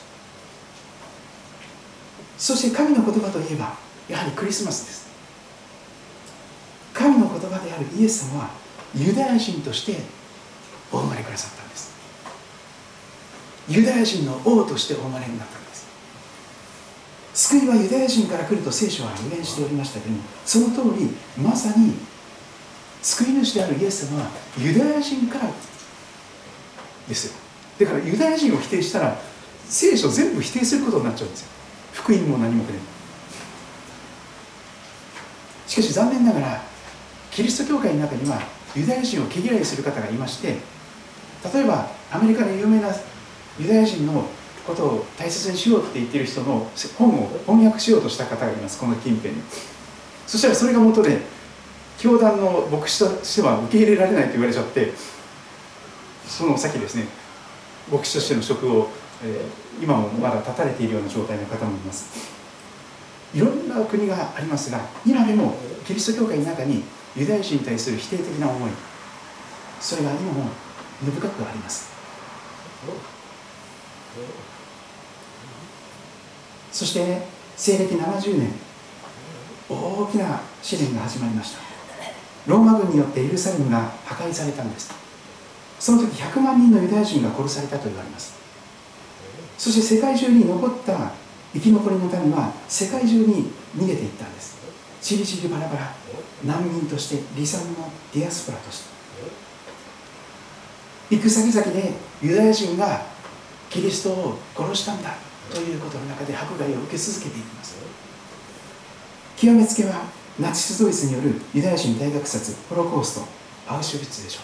[2.38, 3.75] そして神の言葉といえば
[4.09, 5.07] やはりクリスマスです。
[6.93, 8.49] 神の言葉であるイエス様は
[8.95, 9.97] ユダヤ人として
[10.91, 11.93] お生まれくださったんです。
[13.69, 15.88] ユダヤ人の王としてお生まれになったんです。
[17.34, 21.09] 救いはユダヤ人から来ると聖書は予言しておりましたけどもその通り
[21.41, 21.95] まさに
[23.04, 25.49] 救い主であるイエス様はユダヤ人から
[27.08, 27.34] ですよ。
[27.80, 29.20] だからユダヤ人を否定したら
[29.68, 31.47] 聖書全部否定することになっちゃうんですよ。
[31.91, 32.84] 福音も何もくれない
[35.68, 36.62] しかし残念ながら
[37.32, 38.41] キリスト教会の中には
[38.76, 40.58] ユダヤ人を毛嫌いする方がいまして
[41.54, 42.89] 例えばアメリカの有名な
[43.60, 44.26] ユダヤ人の
[44.66, 48.80] ことを大切にしようって言ってる人の本を翻訳しようとした方がいます。
[48.80, 49.41] この近辺に。
[50.26, 51.20] そしたらそれが元で
[52.04, 54.91] 教団の牧師としては受け入れられないと言われちゃって
[56.28, 57.06] その先ですね
[57.89, 58.89] 牧師としての職を、
[59.24, 62.34] えー、今もまだ立たれているような状態の方もいます。
[63.34, 65.56] いろんな国がありますが今でも
[65.88, 66.84] キリスト教会の中に
[67.16, 68.72] ユダヤ人に対する否定的な思い
[69.80, 70.49] それが今も
[71.01, 71.89] 根深くあります。
[76.70, 77.22] そして、
[77.56, 78.51] 西暦70年
[79.70, 81.62] 大きな試練が始まりました。
[82.48, 84.94] ローマ軍によってエルサレムが破壊されたんです。
[85.80, 88.34] その時100万人のユダヤ人が殺されたと言われます。
[89.58, 91.12] そして世界中に残った
[91.54, 94.58] 生き残りの民は世界中に逃げていったんです。
[95.02, 95.94] チリチリバラバラ
[96.46, 98.94] 難民として離散のディアスポラとして。
[101.16, 103.06] 行く先々でユダヤ人が
[103.70, 105.16] キリストを殺したんだ
[105.52, 107.76] ということの中で迫害を受け続けていきます。
[109.38, 110.06] 極めつけは
[110.39, 113.27] ナチスドイツによるユダヤ人大虐殺ホロコースト
[113.71, 114.43] アウシュビッツでしょう。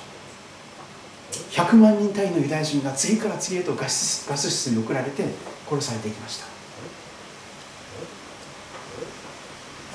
[1.51, 5.25] 100万人単位のユダヤ人が次から次へとガスガス室に送られて
[5.67, 6.45] 殺されていきました。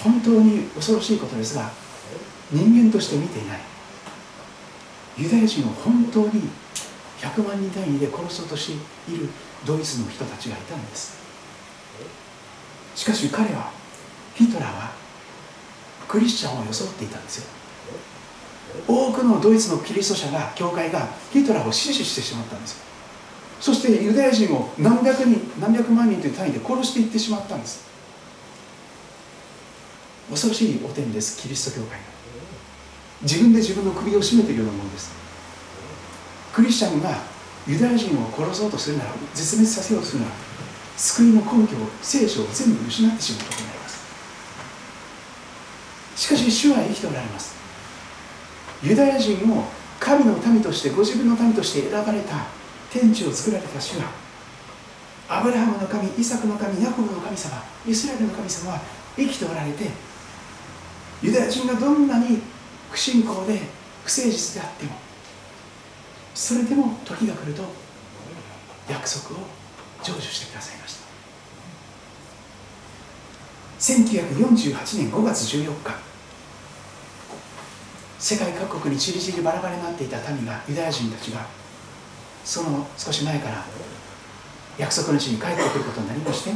[0.02, 1.70] 本当に恐ろしいことですが
[2.50, 3.60] 人間として見ていない。
[5.16, 6.50] ユダヤ人を本当に
[7.20, 8.72] 100万人単位で殺そうとし
[9.06, 9.28] ている
[9.64, 11.16] ドイツの人たちがいたんです。
[12.96, 13.70] しかし彼は
[14.34, 15.03] ヒトラーは
[16.08, 17.46] クリスチャンを装っていたんですよ。
[18.88, 22.72] 多くのドイツのキリスト者が教会がヒトラーを支持してしまったんです。
[22.72, 22.84] よ
[23.60, 27.84] そしてユダヤ人を何百人何百万人という単位で殺していってしまったんです。
[30.30, 31.98] 恐ろしいお点ですキリスト教会が。
[33.22, 35.12] 自分で自分の首を絞めているようなものです。
[36.52, 37.22] クリスチャンが
[37.66, 40.32] ユダヤ人を殺そうとするなら絶滅させようとするなら
[40.96, 43.73] 救いの根拠を聖書を全部失ってしまうことになります。
[46.16, 47.54] しかし主は生きておられます。
[48.82, 49.64] ユダヤ人を
[49.98, 52.46] 神の民としてご自分の民として選ばれた
[52.92, 54.10] 天地を作られた主は
[55.28, 58.80] アブラハムの神イサクの神ヤコブの神様イスラエルの神様は
[59.16, 59.88] 生きておられて
[61.22, 62.42] ユダヤ人がどんなに
[62.90, 63.58] 不信仰で
[64.04, 64.92] 不誠実であっても
[66.34, 67.62] それでも時が来ると
[68.90, 69.46] 約束を
[70.02, 71.03] 成就してくださいました。
[73.84, 75.92] 1948年5月14日。
[78.18, 81.44] 世界各国にちりちりバラバラになっていた民がユダヤ人たちが
[82.42, 83.62] その少し前から
[84.78, 86.52] 約束の地に帰ってくることになりまして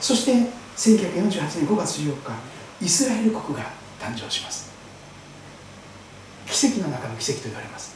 [0.00, 0.32] そして
[0.78, 3.64] 1948年5月14日イスラエル国が
[4.00, 4.72] 誕生します。
[6.46, 7.94] 奇跡の中の奇跡と言われます。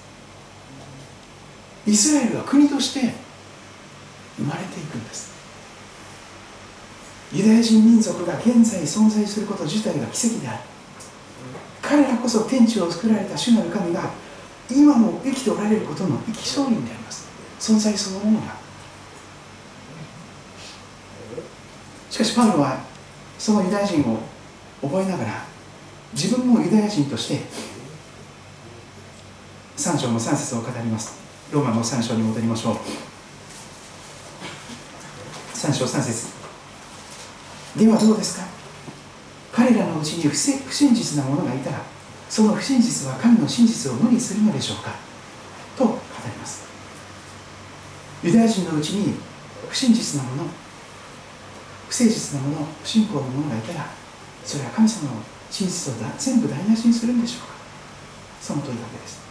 [1.86, 3.14] イスラエルは国として
[4.36, 5.33] 生まれていくんです。
[7.34, 10.60] ユダヤ人民族が現在存在すること自体が奇跡である。
[11.82, 14.10] 彼らこそ天地を作られた主なる神が
[14.70, 17.26] 今も生きておられることの生き証人であります。
[17.58, 18.54] 存在そのものが。
[22.08, 22.78] しかしパウロは
[23.36, 24.20] そのユダヤ人を
[24.80, 25.44] 覚えながら
[26.12, 27.40] 自分もユダヤ人として
[29.76, 31.18] 3章の3節を語ります。
[31.50, 32.76] ローマの3章に戻りましょう。
[35.54, 36.43] 3章3節。
[37.76, 38.46] ではどうですか？
[39.52, 41.82] 彼らのうちに不真実な者がいたら
[42.28, 44.94] その不真実は神の真実を無にするのでしょうか？
[45.76, 45.92] と語
[46.24, 46.64] ります。
[48.22, 49.14] ユダヤ人のうちに
[49.68, 50.44] 不真実な者
[51.88, 53.86] 不誠実な者不信仰の者がいたら
[54.44, 57.54] それは神様の真実を全部台無しにするんでしょうか？
[58.40, 59.22] その問いだけです。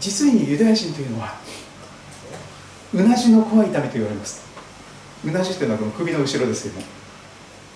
[0.00, 1.34] 実にユダヤ人というのは
[2.94, 4.47] うなじの怖い痛みと言われます。
[5.24, 6.86] うなじというのはこの首の後ろですけども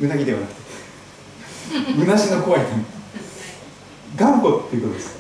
[0.01, 0.63] うなぎではなくて。
[1.73, 2.63] うなじの怖い
[4.17, 5.17] 頑固っていうことです。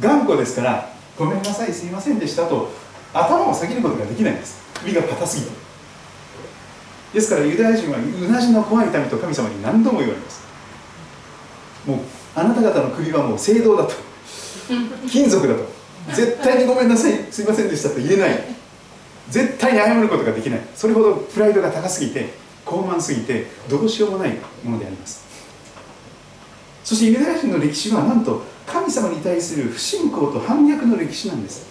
[0.00, 2.70] 頑固ですからごめんなさいすいませんでしたと
[3.12, 4.60] 頭を下げることができないんです。
[4.80, 5.50] 首が硬すぎて。
[7.14, 10.42] ですからユダヤ人はうなじの怖い痛みと神様に何度も言われます。
[11.86, 11.98] もう
[12.34, 13.94] あなた方の首はもう青銅だと。
[15.10, 15.60] 金属だと。
[16.14, 18.57] 絶対にごめんなさいすいませんでしたと言えない。
[19.30, 20.60] 絶対に謝ることができない。
[20.74, 22.30] それほどプライドが高すぎて
[22.64, 25.26] 高慢すぎてどうしようもないものであります。
[26.84, 31.66] そしてユダヤ人の歴史はなんと神様に対する不信仰と反逆の歴史なんです。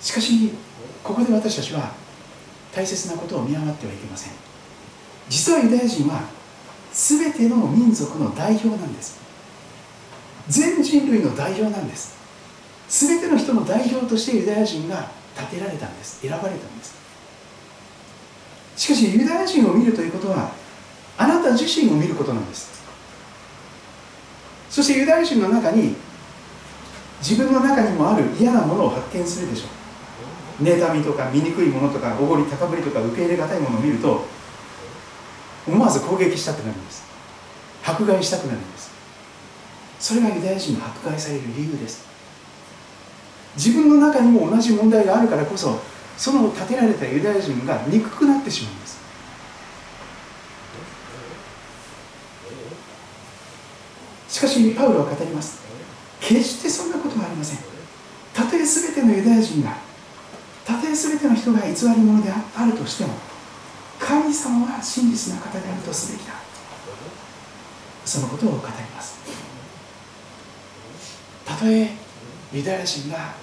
[0.00, 0.52] しかし
[1.02, 1.92] ここで私たちは
[2.72, 4.32] 大切なことを見余ってはいけません。
[5.28, 6.22] 実はユダヤ人は
[6.92, 9.20] 全ての民族の代表なんです。
[10.48, 12.21] 全人類の代表なんです。
[12.92, 16.20] 全ての人の代表としてユダヤ人が立てられたんです。
[16.20, 16.94] 選ばれたんです。
[18.76, 20.52] しかしユダヤ人を見るということは
[21.16, 22.70] あなた自身を見ることなんです。
[24.68, 25.94] そしてユダヤ人の中に
[27.20, 29.68] 自分の中にもある嫌なものを発見するでしょ
[30.60, 30.62] う。
[30.62, 34.26] 妬みとか醜いものとかおごり高ぶりとか受け入れがたいものを見ると
[35.66, 37.04] 思わず攻撃したくなるんです。
[37.82, 38.90] 迫害したくなるんです。
[39.98, 42.11] それがユダヤ人が迫害される理由です。
[43.56, 45.78] 自分の中にも同じ問題があるからこそ
[46.16, 49.02] その立てられたユダヤ人が憎くなってしまうんです。
[54.28, 55.60] しかしパウロは語ります。
[56.20, 57.58] 決してそんなことはありません。
[58.32, 59.76] たとえ全てのユダヤ人が
[60.64, 63.14] たとえ全ての人が偽り者であるとしても
[63.98, 66.34] 神様は真実な方であるとすべきだ。
[68.04, 68.62] そのことを語り
[68.94, 69.18] ます。
[71.44, 72.01] たとえ
[72.52, 73.34] ユダヤ人が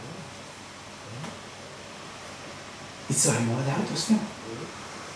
[3.09, 4.19] 偽り者であるとしても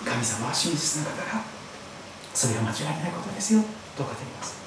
[0.03, 1.43] 神様は真実な方が
[2.33, 3.61] それは間違いないことですよ
[3.95, 4.63] と語ります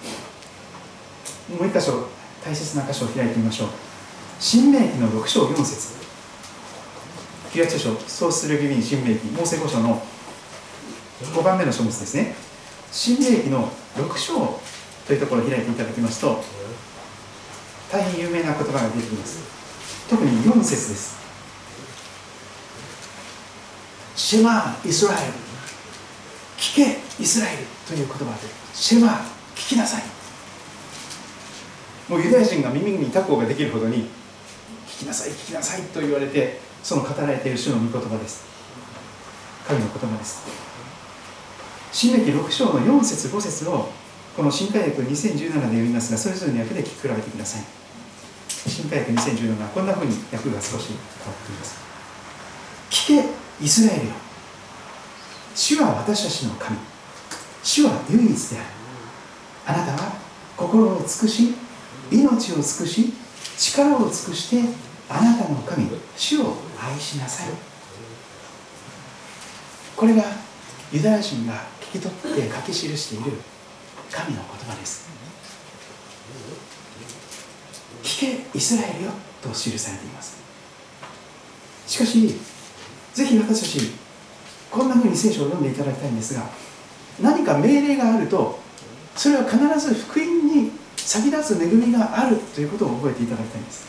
[1.49, 2.09] もう一箇所
[2.47, 3.69] 大切な箇所を開いてみましょう。
[4.39, 5.97] 新明記の6章4節。
[7.53, 10.01] 旧約聖書そうする指に新明記モーセ5章の
[11.23, 12.35] 5番目の書物ですね。
[12.93, 14.61] 新明記の6章
[15.07, 16.43] というところを開いていただきますと
[17.91, 19.39] 大変有名な言葉が出てきます。
[20.09, 21.17] 特に4節です。
[24.17, 25.33] シェマーイスラエル。
[26.59, 28.49] 聞けイスラエルという言葉で。
[28.75, 29.21] シェマー
[29.55, 30.03] 聞きなさい。
[32.09, 34.09] もうユダヤ人が耳にタコができるほどに
[34.89, 38.45] 聞きなさい聞きなさいと言われてその語られている主の御言葉です。
[39.67, 40.47] 神の言葉です。
[41.93, 43.89] 新暦6章の4節5節を
[44.37, 47.65] この新海訳2017で読みますがそれぞれの訳で聞き比べてください。
[48.69, 51.79] 新海訳2017はこんなふうに訳が少し変わっています。
[52.91, 54.13] 聞けイスラエルよ。
[55.55, 56.77] 主は私たちの神。
[57.63, 58.67] 主は唯一である。
[59.69, 60.13] あなたは
[60.55, 61.55] 心を尽くし
[62.11, 63.15] 命を尽くし
[63.57, 64.69] 力を尽くして
[65.09, 67.49] あなたの神主を愛しなさい。
[69.97, 70.25] これが
[70.93, 73.39] ユダヤ人が聞き取って書き記している
[74.11, 75.09] 神の言葉です。
[78.03, 78.21] 聞
[78.53, 79.11] けイスラエルよ
[79.43, 80.39] と記されています。
[81.87, 82.35] しかし
[83.15, 83.93] ぜひ私たち
[84.71, 86.43] こんなふうに聖書を読んでいただきたいんですが
[87.21, 88.59] 何か命令があると
[89.15, 93.87] それは必ず福音に先立つ恵みがあるということを覚えていただきたいんです。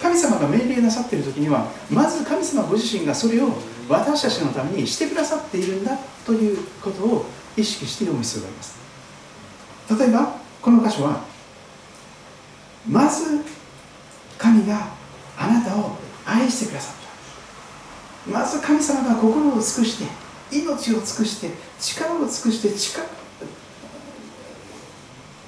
[0.00, 3.48] 神様が命令なさっている時にはまず神様ご自身がそれを
[3.88, 7.24] 私たちのためにしてくださっているんだということを
[7.56, 8.87] 意識して読む必要があります。
[9.90, 11.22] 例えばこの箇所は
[12.88, 13.44] まず
[14.36, 14.88] 神が
[15.36, 16.96] あなたを愛してくださっ
[18.26, 18.30] た。
[18.30, 20.04] まず神様が心を尽くして
[20.50, 23.06] 命を尽くして力を尽くして力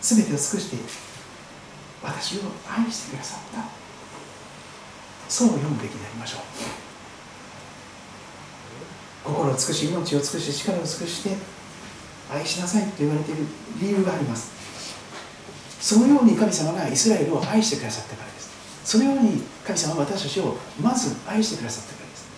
[0.01, 0.77] 全てを尽くして
[2.03, 3.65] 私を愛してくださった。
[5.29, 6.41] そう読むべきでありましょう。
[9.23, 11.37] 心を尽くし命を尽くし力を尽くして
[12.33, 13.45] 愛しなさいと言われている
[13.81, 14.53] 理由があります。
[15.81, 18.51] そのように神様がイスラエルを愛してくださったからです。
[18.85, 22.29] そのように神様は私たちをまず愛してくださったからです。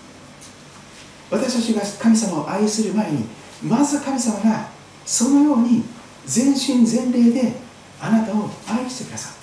[1.31, 3.25] 私たちが神様を愛する前に
[3.63, 4.69] まず神様が
[5.05, 5.85] そのように
[6.27, 7.53] 全身全霊で
[8.01, 9.33] あなたを愛してくださっ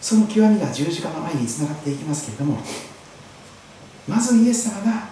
[0.00, 2.58] その極みが十字架の愛につながっていきますけれども
[4.06, 5.08] まずイエス様が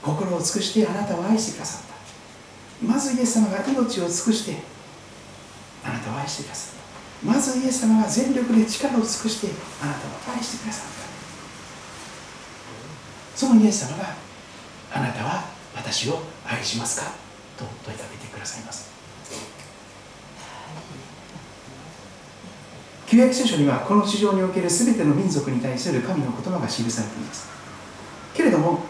[0.00, 1.95] 心を尽くしてあなたを愛してくださった。
[2.82, 4.56] まずイエス様が命を尽くして
[5.84, 6.76] あなたを愛してくださっ
[7.22, 7.26] た。
[7.26, 9.48] まずイエス様が全力で力を尽くして
[9.82, 10.96] あなたを愛してくださった。
[13.36, 14.14] そのイエス様が
[14.92, 17.10] あなたは私を愛しますか？
[17.56, 18.90] と問いかけてくださいます。
[23.06, 27.48] 旧約聖書にはこの地上における全ての民族に対する神の言葉が記されています。
[28.34, 28.80] けれども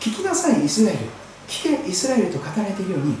[0.00, 1.00] 聞きなさいイスラエル。
[1.48, 3.16] 聞けイスラエルと語られているように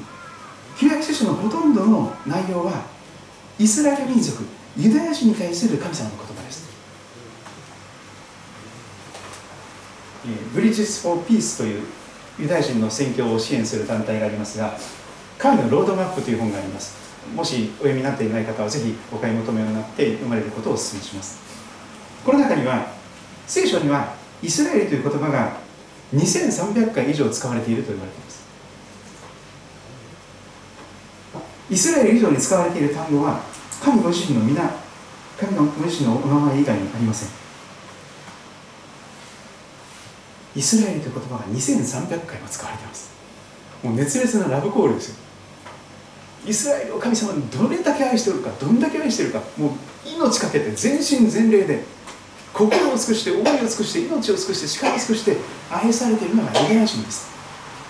[0.78, 2.84] 旧約聖書のほとんどの内容は
[3.58, 4.44] イスラエル民族
[4.76, 6.66] ユダヤ人に対する神様の言葉です。
[10.52, 11.84] ブリッジス・フォー・ピースという
[12.38, 14.76] ユダヤ人の宣教を支援する団体がありますが
[15.38, 16.96] 神のロードマップという本があります。
[17.34, 21.38] もしお読みになっていない方はぜひお買い求めになって読まれることをお勧めします。
[22.24, 22.92] この中には
[23.46, 25.65] 聖書にはイスラエルという言葉が
[26.14, 28.46] 2300回以上使われていると言われています。
[31.68, 33.40] イスラエル以上に使われている単語は
[33.82, 34.70] 神ご自身の御名
[35.36, 37.28] 神のご自身のお名前以外にありません。
[40.54, 43.10] イスラエルという言葉が2300回も使われています。
[43.82, 45.16] もう熱烈なラブコールですよ。
[46.46, 49.70] イスラエルを神様にどれだけ愛しておるかどんだけ愛してるかもう
[50.08, 51.82] 命かけて全身全霊で
[52.56, 55.36] 心を尽くして思いを尽くして命を尽くして力を尽くして
[55.70, 57.28] 愛されているのがユダヤ人です。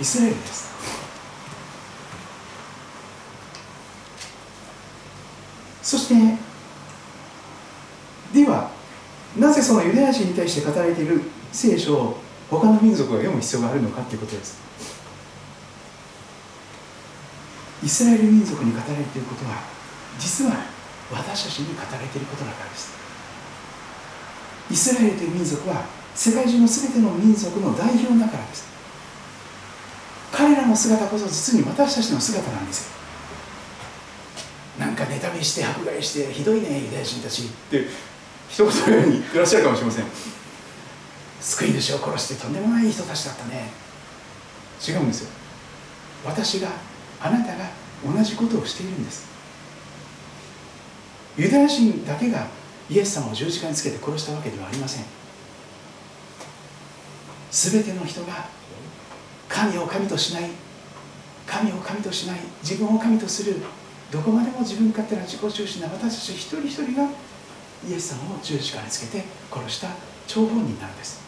[0.01, 0.75] イスラエルです。
[5.83, 6.15] そして
[8.35, 8.73] では
[9.39, 11.21] なぜそのユダヤ人に対して語られている
[11.53, 12.19] 聖書を
[12.51, 14.59] 他の民族が読む必要があるのかということです。
[17.85, 19.63] イスラエル民族に語られていることは
[20.19, 20.57] 実は
[21.13, 23.06] 私たちに語られていることだからです。
[24.71, 28.65] イスラエルという民族は世界中の全ての民族の代表だからです。
[30.33, 32.97] 彼らの姿こそ実に私たちの姿なんですよ。
[34.79, 37.87] なんか妬みして迫害してひどいねユダヤ人たちって
[38.49, 40.05] 一言のように言ってらっしゃるかもしれません。
[41.41, 43.71] 救い主を殺してとんでもない人たちだったね。
[44.87, 45.31] 違うんですよ。
[46.25, 46.69] 私が
[47.21, 47.71] あなたが
[48.05, 49.27] 同じことをしているんです。
[51.39, 52.47] ユダヤ人だけが
[52.89, 55.05] イエス様を十字架につけて殺したわけではありません。
[57.51, 58.49] 全ての人が
[59.49, 60.51] 神を神としない
[61.47, 63.57] 神を神としない自分を神とする
[64.11, 67.09] どこまでも自分勝手な自己中心な私たち一人一人が
[67.89, 69.89] イエス様を十字架につけて殺した
[70.27, 71.25] 張本人なんです。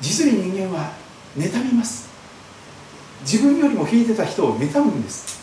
[0.00, 0.92] 実に人間は
[1.36, 2.08] 妬みます。
[3.22, 5.40] 自分よりも引いてた人を妬むんです。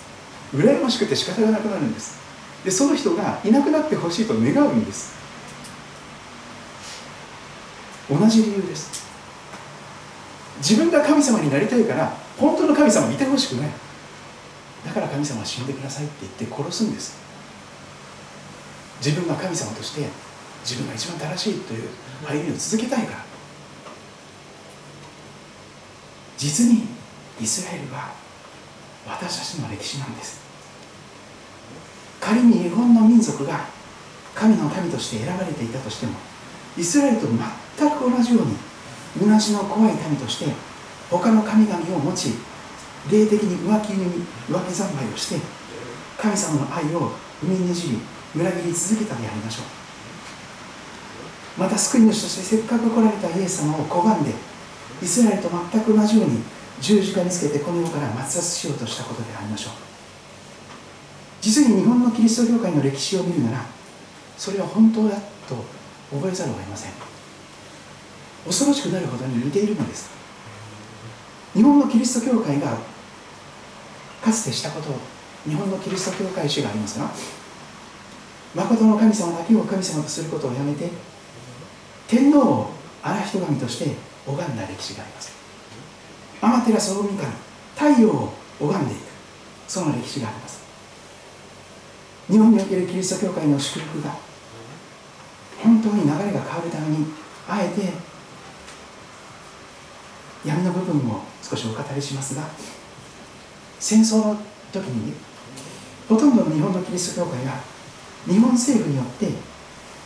[0.53, 2.24] 羨ましくて仕方がなくなるんです。
[2.65, 5.13] でその人がいなくなってほしいと願うんです。
[8.09, 9.05] 同じ理由です。
[10.57, 13.69] 自分が神様になりたいから本当の神様いてほしくない。
[14.83, 17.15] だから神様は死んでくださいって言って殺すんです。
[18.97, 20.07] 自分が神様として
[20.63, 21.89] 自分が一番正しいという
[22.27, 23.25] 歩みを続けたいから。
[26.35, 26.87] 実に
[27.39, 28.11] イスラエルは
[29.07, 30.44] 私たちの歴史なんです。
[32.25, 33.67] 仮に日本の民族が
[34.33, 36.13] 神の民として選ばれていたとしても
[36.75, 40.51] イスラエルと全く同じように同じの怖い民として
[41.11, 42.33] 他の神々を持ち
[43.11, 45.41] 霊的に浮気に浮気三昧をして
[46.17, 47.11] 神様の愛を
[47.43, 47.99] 踏みにじり
[48.35, 49.65] 裏切り続けたでありましょう。
[51.61, 54.31] また救い主としてせっかく来られたイエス様を拒んで
[55.01, 56.41] イスラエルと全く同じように
[56.81, 59.84] 十字架につけてこの世から抹殺しようとしたことでありましょう。
[61.45, 63.65] 実に日本のキリスト教会の歴史を見るなら
[64.35, 65.15] それは本当だ
[65.47, 65.55] と
[66.11, 66.91] 覚えざるを得ません。
[68.47, 70.09] 恐ろしくなるほどに似ているのです。
[71.53, 72.79] 日本のキリスト教会が
[74.23, 74.95] かつてしたことを
[75.47, 77.11] 日本のキリスト教会史がありますが
[78.55, 80.89] 誠の神様だけを神様とすることをやめて
[82.07, 82.71] 天皇を
[83.03, 83.95] 荒人神として
[84.25, 85.31] 拝んだ歴史があります。
[86.41, 87.17] 天照大神
[87.75, 89.01] 太陽を拝んでいく。
[89.67, 90.64] その歴史があります。
[92.29, 94.15] 日本におけるキリスト教会の祝福が
[95.61, 97.05] 本当に流れが変わるために
[97.47, 97.93] あえて
[100.43, 102.43] 闇の部分も少しお語りしますが
[103.79, 104.37] 戦争の
[104.71, 105.13] 時に
[106.07, 107.53] ほとんどの日本のキリスト教会が
[108.27, 109.29] 日本政府によって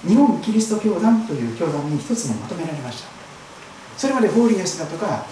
[0.07, 3.09] 日本キリスト教団という教団に一つにまとめられました。
[3.97, 5.25] それまでホーリネスだとか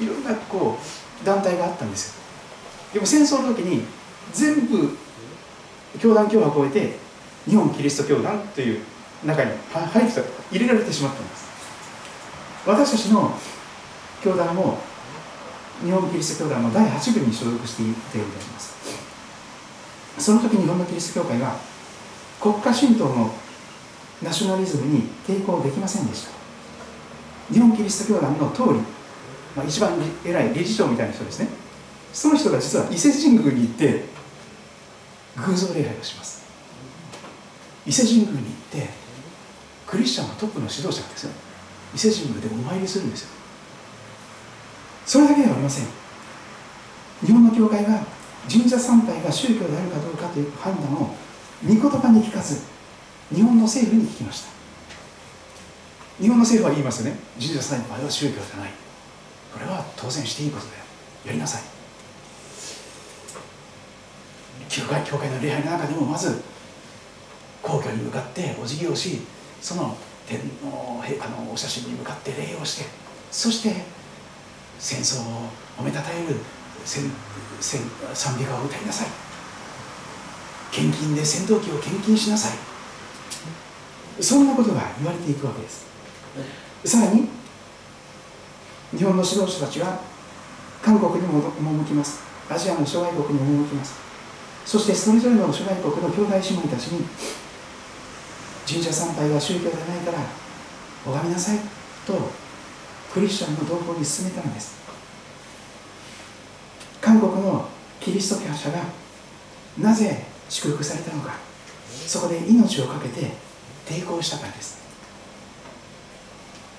[0.00, 0.78] いろんなこ
[1.22, 2.22] う団体があったんですよ。
[2.94, 3.84] でも戦争の時に
[4.32, 4.96] 全部
[6.00, 6.96] 教団教派を超えて
[7.46, 8.80] 日本キリスト教団という
[9.24, 11.44] 中に入って入れられてしまったんです。
[12.66, 13.36] 私たちの
[14.22, 14.78] 教団も
[15.82, 18.74] 日本キリスト教団の第8部に所属していていただきます。
[20.18, 21.56] その時日本のキリスト教会は
[22.40, 23.32] 国家神道の
[24.22, 26.30] ナショナリズムに抵抗できませんでした。
[27.52, 28.80] 日本キリスト教団の通り、
[29.54, 29.92] まあ、一番
[30.24, 31.48] 偉い理事長みたいな人ですね。
[32.12, 34.13] その人が実は伊勢神宮に行って
[35.36, 36.44] 偶像礼拝をします。
[37.86, 38.88] 伊勢神宮に行って
[39.86, 41.32] クリスチャンのトップの指導者ですよ。
[41.94, 43.28] 伊勢神宮でお参りするんですよ。
[45.06, 45.86] それだけではありません。
[47.24, 48.04] 日本の教会は
[48.50, 51.14] 神社参拝が宗教であるかどうかという判断を
[51.66, 52.62] 御言葉に聞かず
[53.34, 54.48] 日本の政府に聞きました。
[56.20, 57.18] 日本の政府は言いますよね。
[57.38, 58.70] 神社参拝は宗教じゃない。
[59.52, 60.78] これは当然していいことだよ。
[61.26, 61.73] やりなさい。
[64.68, 66.42] 教会教会の礼拝の中でもまず
[67.62, 69.20] 皇居に向かってお辞儀をし
[69.60, 69.96] その
[70.26, 72.84] 天皇陛下のお写真に向かって礼をして
[73.30, 73.82] そして
[74.78, 76.40] 戦争を褒めたたえる
[76.84, 77.10] 賛
[78.38, 79.08] 美歌を歌いなさい。
[80.70, 84.22] 献金で戦闘機を献金しなさい。
[84.22, 85.86] そんなことが言われていくわけです。
[86.84, 87.28] さらに
[88.96, 90.00] 日本の指導者たちは
[90.82, 92.22] 韓国にも赴きます。
[92.50, 93.94] アジアの諸外国に赴きます。
[94.64, 97.06] そしてそれぞれの諸外国の兄弟姉妹たちに
[98.66, 100.18] 神社参拝は宗教でないから
[101.04, 101.58] 拝みなさい
[102.06, 102.14] と
[103.12, 104.82] クリスチャンの同胞に進めたのです。
[107.00, 107.68] 韓国の
[108.00, 108.82] キリスト教者が
[109.78, 111.34] なぜ祝福されたのか
[112.06, 113.32] そこで命を懸けて
[113.86, 114.82] 抵抗したからです。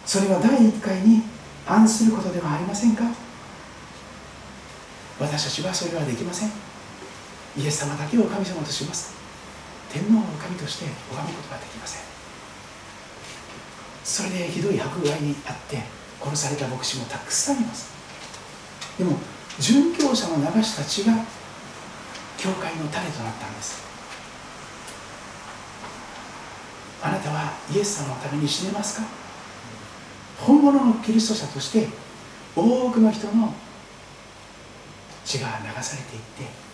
[0.05, 1.21] それは第1回に
[1.65, 3.03] 反することではありませんか？
[5.19, 6.64] 私たちはそれはできません。
[7.57, 9.15] イエス様だけを神様とします。
[9.91, 12.01] 天皇を神として拝むことができません。
[14.03, 15.81] それでひどい迫害にあって
[16.21, 17.93] 殺された牧師もたくさんいます。
[18.97, 19.17] でも
[19.59, 21.13] 殉教者の流した血が
[22.37, 23.83] 教会の種となったんです。
[27.01, 29.07] あなたはイエス様のために死ねますか？
[30.39, 31.87] 本物のキリスト者として
[32.55, 33.53] 多くの人の
[35.23, 36.64] 血が流されていって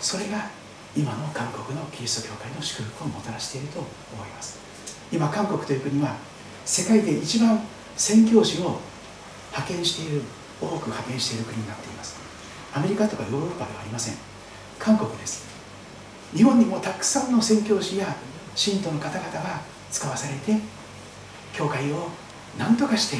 [0.00, 0.50] それが
[0.96, 3.86] 今の韓国のキリスト教会の祝福をもたらしていると思
[4.24, 4.58] います。
[5.12, 6.16] 今韓国という国は
[6.64, 7.60] 世界で一番
[7.96, 8.80] 宣教師を
[9.50, 10.22] 派遣している
[10.60, 12.16] 多く派遣している国になっています。
[12.74, 14.14] アメリカとかヨーロッパではありません。
[14.78, 15.46] 韓国です。
[16.34, 18.14] 日本にもたくさんの宣教師や
[18.54, 19.60] 信徒の方々が
[19.90, 20.60] 使わされて
[21.52, 22.08] 教会を
[22.58, 23.16] 何とかして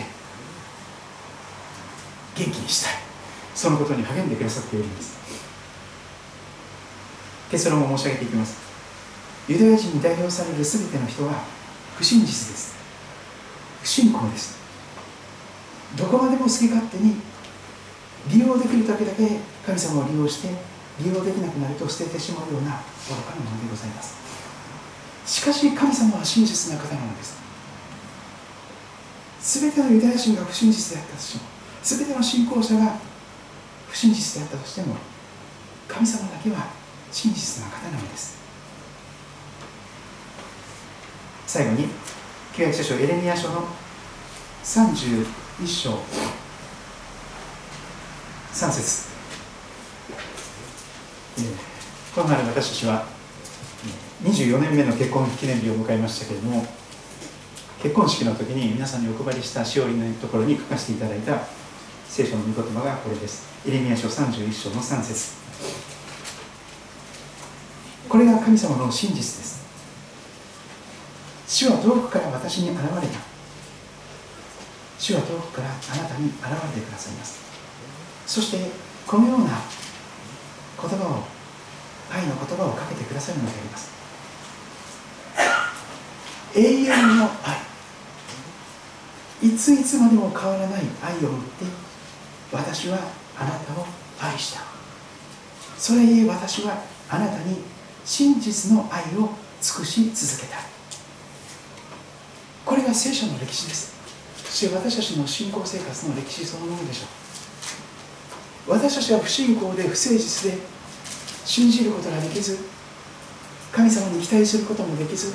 [2.37, 2.93] 元気にしたい。
[3.55, 5.17] そのことに励んでくださっているんです。
[7.51, 8.59] 結論を申し上げていきます。
[9.49, 11.45] ユダヤ人に代表される全ての人は
[11.97, 12.75] 不真実です。
[13.83, 14.59] 不信仰です。
[15.97, 17.15] どこまでも好き勝手に
[18.29, 20.49] 利用できるだけだけ神様を利用して
[20.99, 24.17] 利用できなくなると捨ててしまうような愚かなものでございます。
[25.25, 27.37] しかし神様は真実な方なのです。
[29.61, 31.45] 全てのユダヤ人が不真実であったとしても
[31.83, 32.97] 全ての信仰者が
[33.89, 34.97] 不真実であったとしても
[35.87, 36.67] 神様だけは
[37.13, 38.37] 真実な方なのです。
[41.47, 41.89] 最後に
[42.55, 43.67] 旧約聖書エレミア書の
[44.65, 45.27] 31
[45.67, 45.99] 章。
[48.53, 49.07] 3節。
[52.15, 53.07] この春私たちは
[54.25, 56.65] 24年目の結婚記念日を迎えましたけれども
[57.83, 61.43] 結婚式の時に皆さんにお配りしたしおりのところに書かせていただいた
[62.09, 63.47] 聖書の御言葉がこれです。
[63.69, 65.35] エレミア書31章の3節。
[68.09, 69.67] これが神様の真実です。
[71.47, 72.93] 主は遠くから私に現れた。
[74.99, 76.49] 主は遠くからあなたに現れ
[76.81, 77.39] てくださいます。
[78.27, 78.71] そして
[79.07, 79.47] このような
[80.81, 81.25] 言葉を
[82.13, 83.91] 愛の言葉をかけてくださるのであります。
[86.55, 87.31] 永遠の愛。
[89.49, 91.65] いついつまでも変わらない愛を持って
[92.53, 92.99] 私は
[93.39, 93.85] あなたを
[94.21, 94.63] 愛した。
[95.77, 97.76] それゆえ私はあなたに
[98.07, 99.31] 真実の愛を
[99.61, 100.59] 尽くし続けた。
[102.65, 103.95] これが聖書の歴史です。
[104.45, 107.07] そして私たちの信仰生活の歴史そのものでしょ
[108.69, 108.71] う。
[108.71, 110.59] 私たちは不信仰で不誠実で
[111.45, 112.59] 信じることができず
[113.73, 115.35] 神様に期待することもできず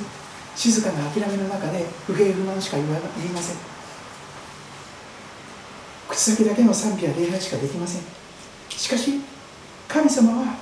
[0.56, 3.56] 静かな諦めの中で不平不満しか言いません。
[6.08, 8.02] 口先だけの賛否や礼拝しかできません。
[8.70, 9.20] しかし
[9.88, 10.61] 神様は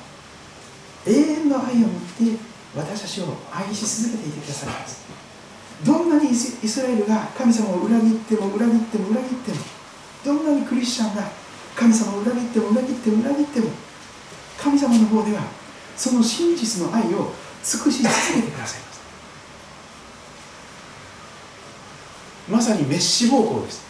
[1.51, 2.39] の愛を持って
[2.75, 5.03] 私たちを愛し続けていてくださいます。
[5.85, 9.57] どんなにイスラエルが神様を裏切っても裏切っても裏切っても
[10.25, 11.23] どんなにクリスチャンが
[11.75, 13.71] 神様を裏切っても裏切っても裏切っても
[14.59, 15.43] 神様の方では
[15.97, 17.33] その真実の愛を
[17.65, 19.01] 尽くし続けてくださいます。
[22.49, 23.83] まさに滅死暴行です。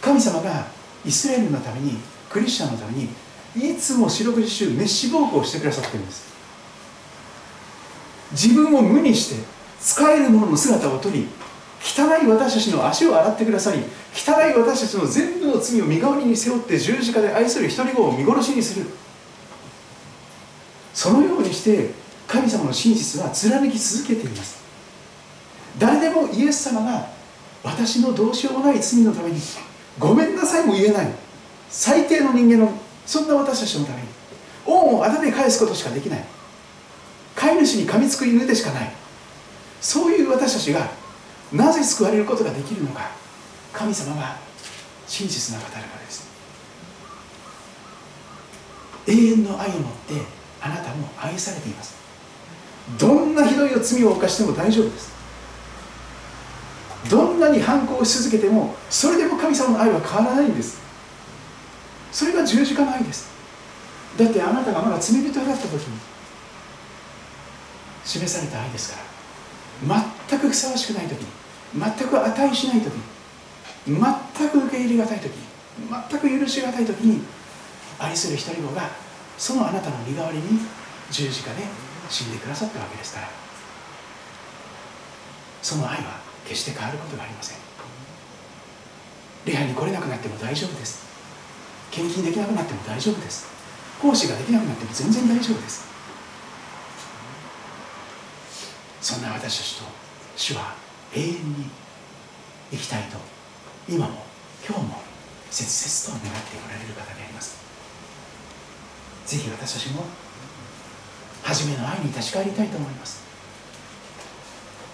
[0.00, 0.66] 神様が
[1.04, 1.98] イスラエルのために
[2.30, 3.08] クリスチャンのために
[3.56, 6.34] いつも四六時中滅死暴行してくださってるんです。
[8.32, 9.44] 自分を無にして
[9.80, 11.28] 使えるものの姿を取り
[11.80, 13.82] 汚い私たちの足を洗ってくださり
[14.14, 18.86] 汚い私たちの全部の罪を身代わりに背負って十字架で愛する一人子を見殺しにする。
[20.92, 21.90] そのようにして
[22.26, 24.64] 神様の真実は貫き続けています。
[25.78, 27.06] 誰でもイエス様が
[27.62, 29.40] 私のどうしようもない罪のために
[29.98, 31.08] ごめんなさいも言えない
[31.68, 32.72] 最低の人間の
[33.06, 34.08] そんな私たちのために
[34.66, 36.24] 恩をあだで返すことしかできない。
[37.34, 38.92] 飼い主に噛みつく犬でしかない。
[39.80, 40.90] そういう私たちが
[41.52, 43.10] なぜ救われることができるのか。
[43.72, 44.36] 神様が
[45.06, 46.26] 真実な方だからです。
[49.06, 50.14] 永遠の愛を持って
[50.60, 51.94] あなたも愛されています。
[52.98, 55.12] どんなひどい罪を犯しても大丈夫です。
[57.10, 60.83] どんなに反抗し続けてもそれでも神様の愛は変わらないんです。
[62.14, 63.26] それが十字架の愛です。
[64.16, 65.98] だってあなたがまだ罪人だった時に
[68.04, 68.98] 示された愛ですか
[69.88, 70.04] ら。
[70.28, 71.26] 全くふさわしくない時に
[71.74, 73.02] 全く値しない時に
[73.86, 75.42] 全く受け入れがたい時に
[76.08, 77.22] 全く許しがたい時に
[77.98, 78.88] 愛する一人子が
[79.36, 80.60] そのあなたの身代わりに
[81.10, 81.64] 十字架で
[82.08, 83.28] 死んでくださったわけですから。
[85.60, 87.58] その愛は決して変わることがありません。
[89.46, 91.03] 礼拝に来れなくなっても大丈夫です。
[91.90, 93.46] 献金できなくなっても大丈夫です。
[94.00, 95.84] 奉仕ができなくなっても全然大丈夫です。
[99.00, 99.84] そんな私たちと
[100.36, 100.74] 主は
[101.14, 101.70] 永遠に
[102.70, 103.18] 生きたいと
[103.88, 104.24] 今も
[104.66, 105.02] 今日も
[105.50, 107.58] 切々と願っておられる方であります。
[109.26, 110.04] ぜひ私たちも
[111.42, 113.22] 初めの愛に立ち返りたいと思います。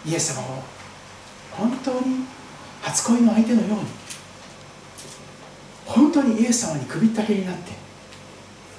[0.05, 0.63] イエス様を
[1.53, 2.25] 本当に
[2.83, 4.00] 初恋の相手のように
[5.91, 7.73] 本当にイエス様に首ったけになって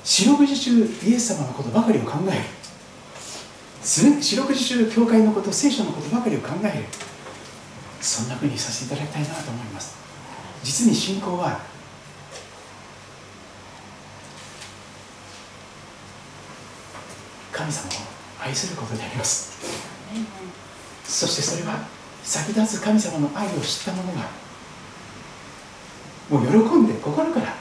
[0.02, 2.38] 四六時中イエス様のことばかりを考える。
[3.84, 6.86] 四六時中教会のこと聖書のことばかりを考える。
[8.00, 9.96] そんなふうにさせていただきたいなと思います。
[10.64, 11.60] 実に信仰は
[17.52, 17.92] 神様を
[18.44, 19.52] 愛することであります。
[21.04, 21.80] そしてそれは
[22.24, 24.30] 先立つ神様の愛を知った者が
[26.32, 27.54] もう喜んで心から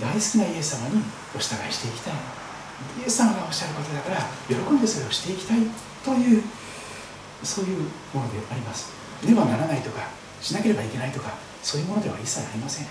[0.00, 1.02] 大好きなイエス様に
[1.34, 2.14] お従いしていきたい。
[3.00, 5.58] イエス様がおっしゃることだから喜んでそれをしていきたい
[6.04, 6.42] という
[7.42, 7.78] そういう
[8.12, 8.92] ものであります。
[9.24, 10.08] ではならないとか
[10.40, 12.86] しなければいけないとかそういうものでは一切ありません。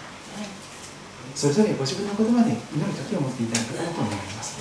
[1.36, 4.60] それぞれご自分の言葉で祈る時を持っていただけたらと思います